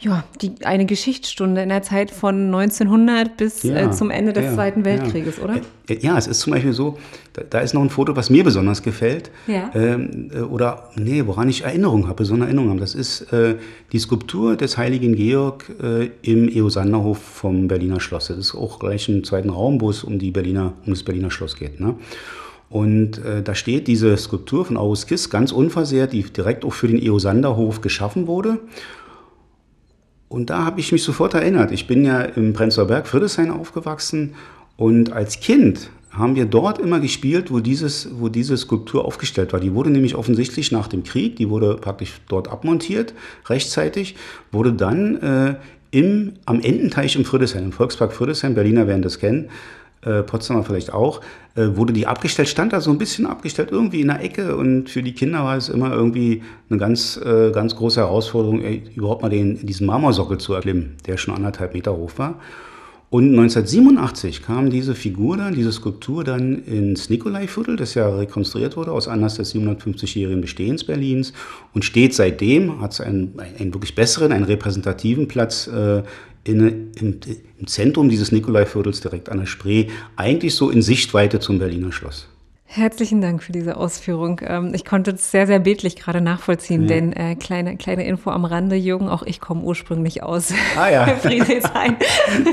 ja, 0.00 0.24
die, 0.42 0.52
eine 0.64 0.86
Geschichtsstunde 0.86 1.62
in 1.62 1.68
der 1.68 1.82
Zeit 1.82 2.10
von 2.10 2.46
1900 2.46 3.36
bis 3.36 3.64
äh, 3.64 3.68
ja, 3.68 3.88
äh, 3.88 3.90
zum 3.90 4.10
Ende 4.10 4.32
des 4.32 4.44
ja, 4.44 4.54
Zweiten 4.54 4.84
Weltkrieges, 4.84 5.38
ja. 5.38 5.44
oder? 5.44 5.56
Äh, 5.88 5.98
ja, 6.00 6.18
es 6.18 6.26
ist 6.26 6.40
zum 6.40 6.52
Beispiel 6.52 6.72
so, 6.72 6.98
da, 7.32 7.42
da, 7.48 7.60
ist 7.60 7.74
noch 7.74 7.82
ein 7.82 7.90
Foto, 7.90 8.14
was 8.16 8.28
mir 8.28 8.44
besonders 8.44 8.82
gefällt. 8.82 9.30
Ähm, 9.48 10.30
äh, 10.34 10.40
oder, 10.40 10.90
nee, 10.96 11.22
woran 11.26 11.48
ich 11.48 11.64
Erinnerung 11.64 12.06
habe, 12.06 12.16
besondere 12.16 12.48
Erinnerung 12.48 12.70
habe. 12.70 12.80
Das 12.80 12.94
ist 12.94 13.32
äh, 13.32 13.56
die 13.92 13.98
Skulptur 13.98 14.56
des 14.56 14.76
heiligen 14.76 15.14
Georg 15.14 15.70
äh, 15.82 16.10
im 16.22 16.48
Eosanderhof 16.48 17.18
vom 17.18 17.68
Berliner 17.68 18.00
Schloss. 18.00 18.28
Das 18.28 18.38
ist 18.38 18.54
auch 18.54 18.78
gleich 18.78 19.08
im 19.08 19.24
zweiten 19.24 19.50
Raum, 19.50 19.80
wo 19.80 19.90
es 19.90 20.04
um, 20.04 20.18
die 20.18 20.32
Berliner, 20.32 20.74
um 20.84 20.92
das 20.92 21.02
Berliner 21.02 21.30
Schloss 21.30 21.56
geht. 21.56 21.80
Ne? 21.80 21.94
Und 22.68 23.24
äh, 23.24 23.42
da 23.42 23.54
steht 23.54 23.86
diese 23.86 24.16
Skulptur 24.16 24.64
von 24.64 24.76
August 24.76 25.06
Kiss 25.06 25.30
ganz 25.30 25.52
unversehrt, 25.52 26.12
die 26.12 26.24
direkt 26.24 26.64
auch 26.64 26.72
für 26.72 26.88
den 26.88 27.00
Eosanderhof 27.00 27.80
geschaffen 27.80 28.26
wurde. 28.26 28.58
Und 30.34 30.50
da 30.50 30.64
habe 30.64 30.80
ich 30.80 30.90
mich 30.90 31.04
sofort 31.04 31.34
erinnert. 31.34 31.70
Ich 31.70 31.86
bin 31.86 32.04
ja 32.04 32.20
im 32.20 32.54
Prenzlauer 32.54 32.88
Berg, 32.88 33.06
Friedrichshain 33.06 33.52
aufgewachsen 33.52 34.34
und 34.76 35.12
als 35.12 35.38
Kind 35.38 35.90
haben 36.10 36.34
wir 36.34 36.46
dort 36.46 36.80
immer 36.80 36.98
gespielt, 36.98 37.52
wo, 37.52 37.60
dieses, 37.60 38.08
wo 38.18 38.28
diese 38.28 38.56
Skulptur 38.56 39.04
aufgestellt 39.04 39.52
war. 39.52 39.60
Die 39.60 39.74
wurde 39.74 39.90
nämlich 39.90 40.16
offensichtlich 40.16 40.72
nach 40.72 40.88
dem 40.88 41.04
Krieg, 41.04 41.36
die 41.36 41.50
wurde 41.50 41.76
praktisch 41.76 42.14
dort 42.26 42.48
abmontiert, 42.48 43.14
rechtzeitig, 43.46 44.16
wurde 44.50 44.72
dann 44.72 45.22
äh, 45.22 45.54
im, 45.92 46.32
am 46.46 46.58
Ententeich 46.58 47.14
im 47.14 47.24
Friedrichshain, 47.24 47.62
im 47.62 47.72
Volkspark 47.72 48.12
Friedrichshain, 48.12 48.56
Berliner 48.56 48.88
werden 48.88 49.02
das 49.02 49.20
kennen, 49.20 49.50
äh, 50.04 50.22
Potsdamer 50.22 50.64
vielleicht 50.64 50.92
auch, 50.92 51.20
äh, 51.54 51.68
wurde 51.74 51.92
die 51.92 52.06
abgestellt, 52.06 52.48
stand 52.48 52.72
da 52.72 52.80
so 52.80 52.90
ein 52.90 52.98
bisschen 52.98 53.26
abgestellt, 53.26 53.70
irgendwie 53.70 54.00
in 54.00 54.08
der 54.08 54.22
Ecke 54.22 54.56
und 54.56 54.90
für 54.90 55.02
die 55.02 55.12
Kinder 55.12 55.44
war 55.44 55.56
es 55.56 55.68
immer 55.68 55.92
irgendwie 55.92 56.42
eine 56.68 56.78
ganz, 56.78 57.16
äh, 57.16 57.50
ganz 57.52 57.76
große 57.76 58.00
Herausforderung, 58.00 58.62
ey, 58.62 58.82
überhaupt 58.94 59.22
mal 59.22 59.28
den, 59.28 59.64
diesen 59.66 59.86
Marmorsockel 59.86 60.38
zu 60.38 60.54
erklimmen, 60.54 60.96
der 61.06 61.16
schon 61.16 61.34
anderthalb 61.34 61.74
Meter 61.74 61.96
hoch 61.96 62.12
war. 62.16 62.40
Und 63.14 63.30
1987 63.30 64.42
kam 64.42 64.70
diese 64.70 64.96
Figur 64.96 65.36
dann, 65.36 65.54
diese 65.54 65.70
Skulptur 65.70 66.24
dann 66.24 66.64
ins 66.64 67.10
Nikolaiviertel, 67.10 67.76
das 67.76 67.94
ja 67.94 68.08
rekonstruiert 68.08 68.76
wurde 68.76 68.90
aus 68.90 69.06
Anlass 69.06 69.36
des 69.36 69.54
750-jährigen 69.54 70.40
Bestehens 70.40 70.82
Berlins 70.82 71.32
und 71.74 71.84
steht 71.84 72.12
seitdem, 72.12 72.80
hat 72.80 72.94
es 72.94 73.00
einen, 73.00 73.38
einen 73.38 73.72
wirklich 73.72 73.94
besseren, 73.94 74.32
einen 74.32 74.42
repräsentativen 74.42 75.28
Platz 75.28 75.68
äh, 75.68 76.02
in, 76.44 76.92
im, 77.00 77.20
im 77.58 77.66
Zentrum 77.66 78.08
dieses 78.08 78.32
Nikolaiviertels 78.32 79.00
direkt 79.00 79.28
an 79.28 79.38
der 79.38 79.46
Spree, 79.46 79.88
eigentlich 80.16 80.54
so 80.54 80.70
in 80.70 80.82
Sichtweite 80.82 81.40
zum 81.40 81.58
Berliner 81.58 81.92
Schloss. 81.92 82.28
Herzlichen 82.66 83.20
Dank 83.20 83.42
für 83.42 83.52
diese 83.52 83.76
Ausführung. 83.76 84.40
Ähm, 84.42 84.72
ich 84.74 84.84
konnte 84.84 85.12
es 85.12 85.30
sehr, 85.30 85.46
sehr 85.46 85.60
bildlich 85.60 85.94
gerade 85.94 86.20
nachvollziehen, 86.20 86.82
ja. 86.82 86.88
denn 86.88 87.12
äh, 87.12 87.36
kleine, 87.36 87.76
kleine 87.76 88.04
Info 88.04 88.30
am 88.30 88.44
Rande, 88.44 88.74
Jürgen, 88.74 89.08
auch 89.08 89.22
ich 89.22 89.40
komme 89.40 89.62
ursprünglich 89.62 90.24
aus 90.24 90.52
ah, 90.76 90.88
ja. 90.88 91.06
Friedrichshain. 91.16 91.96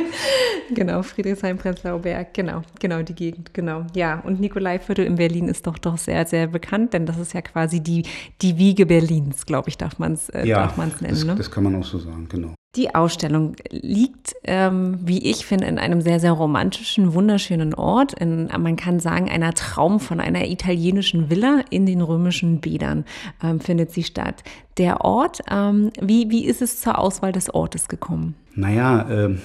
genau, 0.76 1.02
Friedrichshain, 1.02 1.58
Prenzlauer 1.58 2.00
Berg, 2.00 2.36
genau, 2.36 2.62
genau 2.80 3.02
die 3.02 3.16
Gegend, 3.16 3.54
genau. 3.56 3.88
Ja, 3.96 4.20
und 4.20 4.40
Nikolaiviertel 4.40 5.06
in 5.06 5.16
Berlin 5.16 5.48
ist 5.48 5.66
doch 5.66 5.80
doch 5.80 5.98
sehr, 5.98 6.28
sehr 6.28 6.46
bekannt, 6.46 6.94
denn 6.94 7.08
das 7.08 7.18
ist 7.18 7.34
ja 7.34 7.42
quasi 7.42 7.80
die, 7.80 8.04
die 8.44 8.60
Wiege 8.60 8.86
Berlins, 8.86 9.48
glaube 9.48 9.70
ich, 9.70 9.78
darf 9.80 9.98
man 9.98 10.14
es 10.14 10.30
äh, 10.30 10.46
ja, 10.46 10.72
nennen. 10.78 10.96
Das, 11.02 11.24
ne? 11.24 11.36
das 11.36 11.50
kann 11.50 11.64
man 11.64 11.76
auch 11.76 11.86
so 11.86 11.98
sagen, 11.98 12.28
genau. 12.30 12.54
Die 12.78 12.96
Ausstellung 12.96 13.58
liegt, 13.70 14.34
ähm, 14.46 14.98
wie 15.04 15.30
ich 15.30 15.46
finde, 15.46 15.66
in 15.66 15.78
einem 15.78 16.00
sehr, 16.00 16.22
sehr 16.22 16.32
romantischen, 16.32 17.14
wunderschönen 17.14 17.74
Ort. 17.74 18.14
In, 18.14 18.48
man 18.48 18.78
kann 18.78 19.02
sagen, 19.02 19.30
einer 19.30 19.54
Traum 19.54 20.00
von 20.00 20.22
einer 20.22 20.48
italienischen 20.48 21.30
Villa 21.30 21.66
in 21.70 21.86
den 21.86 22.00
römischen 22.00 22.62
Bädern 22.62 23.04
ähm, 23.44 23.60
findet 23.60 23.92
sie 23.92 24.04
statt. 24.04 24.46
Der 24.78 25.02
Ort, 25.02 25.42
ähm, 25.52 25.92
wie, 26.00 26.30
wie 26.30 26.46
ist 26.46 26.62
es 26.62 26.80
zur 26.80 26.98
Auswahl 26.98 27.34
des 27.34 27.54
Ortes 27.54 27.90
gekommen? 27.90 28.36
Naja, 28.56 29.02
äh, 29.10 29.36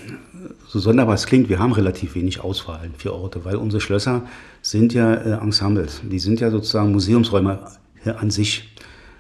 so 0.69 0.79
sonderbar 0.79 1.17
es 1.17 1.27
klingt, 1.27 1.49
wir 1.49 1.59
haben 1.59 1.73
relativ 1.73 2.15
wenig 2.15 2.45
Auswahl 2.45 2.91
für 2.97 3.13
Orte, 3.13 3.45
weil 3.45 3.57
unsere 3.57 3.81
Schlösser 3.81 4.23
sind 4.63 4.95
ja 4.95 5.13
äh, 5.15 5.43
Ensembles. 5.43 6.01
Die 6.05 6.21
sind 6.21 6.39
ja 6.39 6.53
sozusagen 6.53 6.93
Museumsräume 6.93 7.59
äh, 8.05 8.11
an 8.11 8.31
sich. 8.31 8.73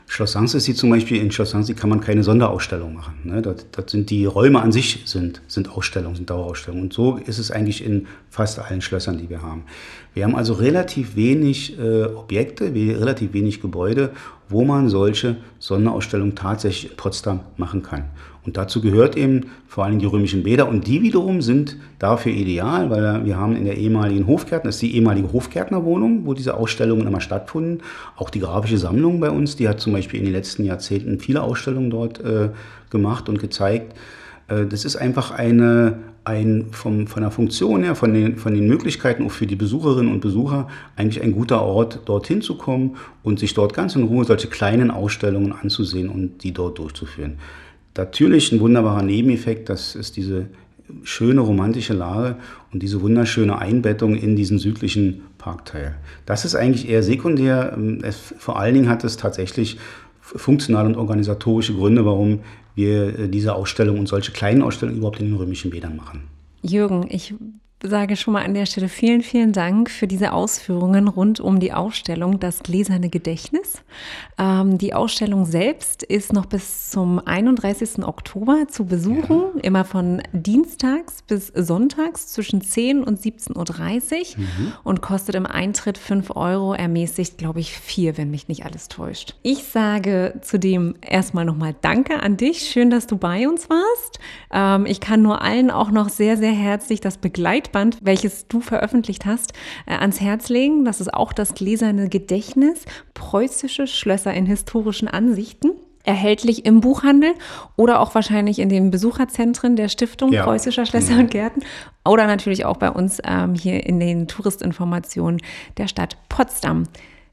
Schloss 0.08 0.32
Sanssouci 0.32 0.74
zum 0.74 0.90
Beispiel, 0.90 1.20
in 1.20 1.32
Schloss 1.32 1.50
Sanssouci 1.50 1.74
kann 1.74 1.90
man 1.90 2.00
keine 2.00 2.22
Sonderausstellung 2.22 2.94
machen. 2.94 3.14
Ne? 3.24 3.42
Das, 3.42 3.66
das, 3.72 3.90
sind 3.90 4.08
die 4.10 4.24
Räume 4.24 4.62
an 4.62 4.70
sich 4.70 5.02
sind, 5.04 5.42
sind 5.48 5.68
Ausstellungen, 5.68 6.14
sind 6.14 6.30
Dauerausstellungen. 6.30 6.84
Und 6.84 6.92
so 6.92 7.16
ist 7.16 7.38
es 7.38 7.50
eigentlich 7.50 7.84
in 7.84 8.06
fast 8.30 8.58
allen 8.58 8.80
Schlössern, 8.80 9.18
die 9.18 9.28
wir 9.28 9.42
haben. 9.42 9.64
Wir 10.14 10.24
haben 10.24 10.36
also 10.36 10.54
relativ 10.54 11.16
wenig 11.16 11.78
äh, 11.78 12.04
Objekte, 12.04 12.72
relativ 12.72 13.32
wenig 13.32 13.60
Gebäude, 13.60 14.12
wo 14.48 14.64
man 14.64 14.88
solche 14.88 15.38
Sonderausstellungen 15.58 16.36
tatsächlich 16.36 16.92
in 16.92 16.96
Potsdam 16.96 17.40
machen 17.56 17.82
kann. 17.82 18.04
Und 18.46 18.56
dazu 18.56 18.80
gehört 18.80 19.16
eben 19.16 19.46
vor 19.66 19.84
allem 19.84 19.98
die 19.98 20.06
römischen 20.06 20.44
Bäder 20.44 20.68
und 20.68 20.86
die 20.86 21.02
wiederum 21.02 21.42
sind 21.42 21.76
dafür 21.98 22.32
ideal, 22.32 22.90
weil 22.90 23.24
wir 23.24 23.36
haben 23.36 23.56
in 23.56 23.64
der 23.64 23.76
ehemaligen 23.76 24.28
Hofgärtner, 24.28 24.68
das 24.68 24.76
ist 24.76 24.82
die 24.82 24.94
ehemalige 24.94 25.32
Hofgärtnerwohnung, 25.32 26.26
wo 26.26 26.32
diese 26.32 26.56
Ausstellungen 26.56 27.08
immer 27.08 27.20
stattfinden. 27.20 27.82
Auch 28.16 28.30
die 28.30 28.40
grafische 28.40 28.78
Sammlung 28.78 29.18
bei 29.18 29.30
uns, 29.30 29.56
die 29.56 29.68
hat 29.68 29.80
zum 29.80 29.92
Beispiel 29.92 30.20
in 30.20 30.26
den 30.26 30.32
letzten 30.32 30.64
Jahrzehnten 30.64 31.18
viele 31.18 31.42
Ausstellungen 31.42 31.90
dort 31.90 32.20
äh, 32.20 32.50
gemacht 32.90 33.28
und 33.28 33.40
gezeigt. 33.40 33.96
Äh, 34.48 34.66
das 34.66 34.84
ist 34.84 34.94
einfach 34.94 35.32
eine, 35.32 35.98
ein 36.24 36.66
vom, 36.70 37.08
von 37.08 37.22
der 37.22 37.32
Funktion 37.32 37.82
her, 37.82 37.96
von 37.96 38.14
den, 38.14 38.36
von 38.36 38.54
den 38.54 38.68
Möglichkeiten 38.68 39.24
auch 39.24 39.32
für 39.32 39.48
die 39.48 39.56
Besucherinnen 39.56 40.12
und 40.12 40.20
Besucher 40.20 40.68
eigentlich 40.94 41.22
ein 41.22 41.32
guter 41.32 41.62
Ort, 41.62 42.02
dorthin 42.04 42.42
zu 42.42 42.56
kommen 42.56 42.96
und 43.24 43.40
sich 43.40 43.54
dort 43.54 43.74
ganz 43.74 43.96
in 43.96 44.04
Ruhe 44.04 44.24
solche 44.24 44.48
kleinen 44.48 44.92
Ausstellungen 44.92 45.52
anzusehen 45.52 46.08
und 46.08 46.44
die 46.44 46.52
dort 46.52 46.78
durchzuführen. 46.78 47.38
Natürlich 47.96 48.52
ein 48.52 48.60
wunderbarer 48.60 49.02
Nebeneffekt, 49.02 49.68
das 49.68 49.94
ist 49.94 50.16
diese 50.16 50.46
schöne 51.02 51.40
romantische 51.40 51.94
Lage 51.94 52.36
und 52.72 52.82
diese 52.82 53.00
wunderschöne 53.00 53.58
Einbettung 53.58 54.16
in 54.16 54.36
diesen 54.36 54.58
südlichen 54.58 55.22
Parkteil. 55.38 55.96
Das 56.26 56.44
ist 56.44 56.54
eigentlich 56.54 56.88
eher 56.88 57.02
sekundär. 57.02 57.72
Ähm, 57.76 58.00
es, 58.02 58.34
vor 58.38 58.58
allen 58.58 58.74
Dingen 58.74 58.88
hat 58.88 59.04
es 59.04 59.16
tatsächlich 59.16 59.78
funktionale 60.20 60.88
und 60.88 60.96
organisatorische 60.96 61.74
Gründe, 61.74 62.04
warum 62.04 62.40
wir 62.74 63.18
äh, 63.18 63.28
diese 63.28 63.54
Ausstellung 63.54 63.98
und 63.98 64.06
solche 64.08 64.32
kleinen 64.32 64.62
Ausstellungen 64.62 64.98
überhaupt 64.98 65.20
in 65.20 65.26
den 65.26 65.36
römischen 65.36 65.70
Bädern 65.70 65.96
machen. 65.96 66.22
Jürgen, 66.62 67.06
ich 67.08 67.34
sage 67.86 68.16
schon 68.16 68.32
mal 68.32 68.44
an 68.44 68.54
der 68.54 68.66
Stelle 68.66 68.88
vielen, 68.88 69.22
vielen 69.22 69.52
Dank 69.52 69.90
für 69.90 70.06
diese 70.06 70.32
Ausführungen 70.32 71.08
rund 71.08 71.38
um 71.38 71.60
die 71.60 71.72
Ausstellung 71.72 72.40
Das 72.40 72.62
gläserne 72.62 73.08
Gedächtnis. 73.08 73.82
Ähm, 74.38 74.78
die 74.78 74.94
Ausstellung 74.94 75.44
selbst 75.44 76.02
ist 76.02 76.32
noch 76.32 76.46
bis 76.46 76.90
zum 76.90 77.20
31. 77.24 78.04
Oktober 78.04 78.66
zu 78.68 78.86
besuchen, 78.86 79.42
ja. 79.56 79.62
immer 79.62 79.84
von 79.84 80.22
Dienstags 80.32 81.22
bis 81.22 81.48
Sonntags 81.48 82.28
zwischen 82.28 82.62
10 82.62 83.04
und 83.04 83.20
17.30 83.20 83.54
Uhr 83.54 84.40
mhm. 84.40 84.72
und 84.82 85.02
kostet 85.02 85.34
im 85.34 85.46
Eintritt 85.46 85.98
5 85.98 86.34
Euro, 86.34 86.72
ermäßigt, 86.74 87.38
glaube 87.38 87.60
ich, 87.60 87.72
4, 87.78 88.16
wenn 88.16 88.30
mich 88.30 88.48
nicht 88.48 88.64
alles 88.64 88.88
täuscht. 88.88 89.34
Ich 89.42 89.64
sage 89.64 90.34
zudem 90.40 90.94
erstmal 91.00 91.44
nochmal 91.44 91.74
Danke 91.80 92.22
an 92.22 92.36
dich. 92.36 92.70
Schön, 92.70 92.90
dass 92.90 93.06
du 93.06 93.16
bei 93.16 93.48
uns 93.48 93.68
warst. 93.70 94.18
Ähm, 94.50 94.86
ich 94.86 95.00
kann 95.00 95.22
nur 95.22 95.42
allen 95.42 95.70
auch 95.70 95.90
noch 95.90 96.08
sehr, 96.08 96.36
sehr 96.36 96.52
herzlich 96.52 97.00
das 97.00 97.18
Begleitpaket 97.18 97.75
gespannt, 97.76 97.98
welches 98.00 98.48
du 98.48 98.60
veröffentlicht 98.60 99.26
hast, 99.26 99.52
äh, 99.84 99.94
ans 99.94 100.20
Herz 100.20 100.48
legen. 100.48 100.86
Das 100.86 101.02
ist 101.02 101.12
auch 101.12 101.34
das 101.34 101.52
gläserne 101.52 102.08
Gedächtnis, 102.08 102.86
preußische 103.12 103.86
Schlösser 103.86 104.32
in 104.32 104.46
historischen 104.46 105.08
Ansichten 105.08 105.72
erhältlich 106.04 106.64
im 106.64 106.80
Buchhandel 106.80 107.34
oder 107.74 108.00
auch 108.00 108.14
wahrscheinlich 108.14 108.60
in 108.60 108.68
den 108.68 108.92
Besucherzentren 108.92 109.74
der 109.74 109.88
Stiftung 109.88 110.32
ja. 110.32 110.44
Preußischer 110.44 110.86
Schlösser 110.86 111.14
mhm. 111.14 111.20
und 111.20 111.30
Gärten 111.32 111.62
oder 112.04 112.28
natürlich 112.28 112.64
auch 112.64 112.76
bei 112.76 112.90
uns 112.90 113.20
ähm, 113.24 113.54
hier 113.56 113.84
in 113.84 113.98
den 113.98 114.28
Touristinformationen 114.28 115.42
der 115.76 115.88
Stadt 115.88 116.16
Potsdam. 116.28 116.84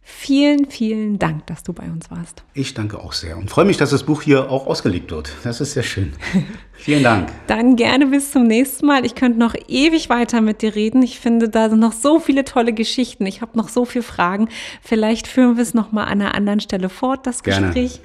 Vielen, 0.05 0.69
vielen 0.69 1.17
Dank, 1.17 1.47
dass 1.47 1.63
du 1.63 1.71
bei 1.71 1.85
uns 1.85 2.11
warst. 2.11 2.43
Ich 2.53 2.73
danke 2.73 2.99
auch 2.99 3.13
sehr 3.13 3.37
und 3.37 3.49
freue 3.49 3.63
mich, 3.63 3.77
dass 3.77 3.91
das 3.91 4.03
Buch 4.03 4.21
hier 4.21 4.49
auch 4.51 4.67
ausgelegt 4.67 5.11
wird. 5.11 5.31
Das 5.43 5.61
ist 5.61 5.73
sehr 5.73 5.83
schön. 5.83 6.11
Vielen 6.75 7.03
Dank. 7.03 7.29
Dann 7.47 7.75
gerne 7.75 8.07
bis 8.07 8.31
zum 8.31 8.45
nächsten 8.45 8.85
Mal. 8.85 9.05
Ich 9.05 9.15
könnte 9.15 9.39
noch 9.39 9.55
ewig 9.67 10.09
weiter 10.09 10.41
mit 10.41 10.61
dir 10.61 10.75
reden. 10.75 11.01
Ich 11.01 11.19
finde, 11.19 11.47
da 11.47 11.69
sind 11.69 11.79
noch 11.79 11.93
so 11.93 12.19
viele 12.19 12.43
tolle 12.43 12.73
Geschichten. 12.73 13.25
Ich 13.25 13.41
habe 13.41 13.57
noch 13.57 13.69
so 13.69 13.85
viele 13.85 14.03
Fragen. 14.03 14.49
Vielleicht 14.81 15.27
führen 15.27 15.55
wir 15.55 15.63
es 15.63 15.73
noch 15.73 15.91
mal 15.91 16.05
an 16.05 16.21
einer 16.21 16.35
anderen 16.35 16.59
Stelle 16.59 16.89
fort, 16.89 17.25
das 17.25 17.43
Gespräch. 17.43 18.01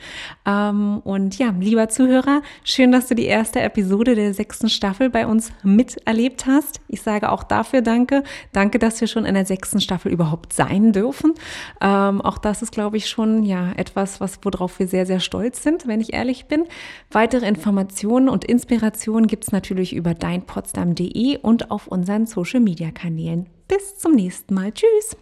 Ähm, 0.47 1.01
und 1.03 1.39
ja, 1.39 1.53
lieber 1.59 1.89
Zuhörer, 1.89 2.43
schön, 2.63 2.93
dass 2.93 3.09
du 3.09 3.15
die 3.15 3.25
erste 3.25 3.61
Episode 3.61 4.15
der 4.15 4.33
sechsten 4.33 4.69
Staffel 4.69 5.11
bei 5.11 5.27
uns 5.27 5.51
miterlebt 5.65 6.47
hast. 6.47 6.81
Ich 6.89 7.03
sage 7.03 7.33
auch 7.33 7.43
dafür 7.43 7.83
Danke. 7.83 8.23
Danke, 8.53 8.79
dass 8.79 9.01
wir 9.01 9.09
schon 9.09 9.25
in 9.25 9.35
der 9.35 9.47
sechsten 9.47 9.81
Staffel 9.81 10.13
überhaupt 10.13 10.53
sein 10.53 10.93
dürfen. 10.93 11.35
Ähm, 11.81 12.21
auch 12.21 12.39
das 12.39 12.63
ist, 12.63 12.73
glaube 12.73 12.97
ich, 12.99 13.09
schon 13.09 13.43
ja 13.43 13.73
etwas, 13.77 14.21
was 14.21 14.39
worauf 14.43 14.79
wir 14.79 14.87
sehr, 14.87 15.07
sehr 15.07 15.21
stolz 15.21 15.63
sind, 15.63 15.89
wenn 15.89 16.01
ich 16.01 16.13
ehrlich 16.13 16.47
bin. 16.47 16.65
Weitere 17.11 17.47
Informationen 17.47 18.29
und 18.29 18.45
Inspirationen 18.45 18.58
Inspiration 18.59 19.29
gibt 19.29 19.45
es 19.45 19.53
natürlich 19.53 19.95
über 19.95 20.15
deinpotsdam.de 20.15 21.39
und 21.39 21.71
auf 21.71 21.87
unseren 21.87 22.27
Social-Media-Kanälen. 22.27 23.47
Bis 23.69 23.99
zum 23.99 24.17
nächsten 24.17 24.53
Mal. 24.53 24.73
Tschüss. 24.73 25.17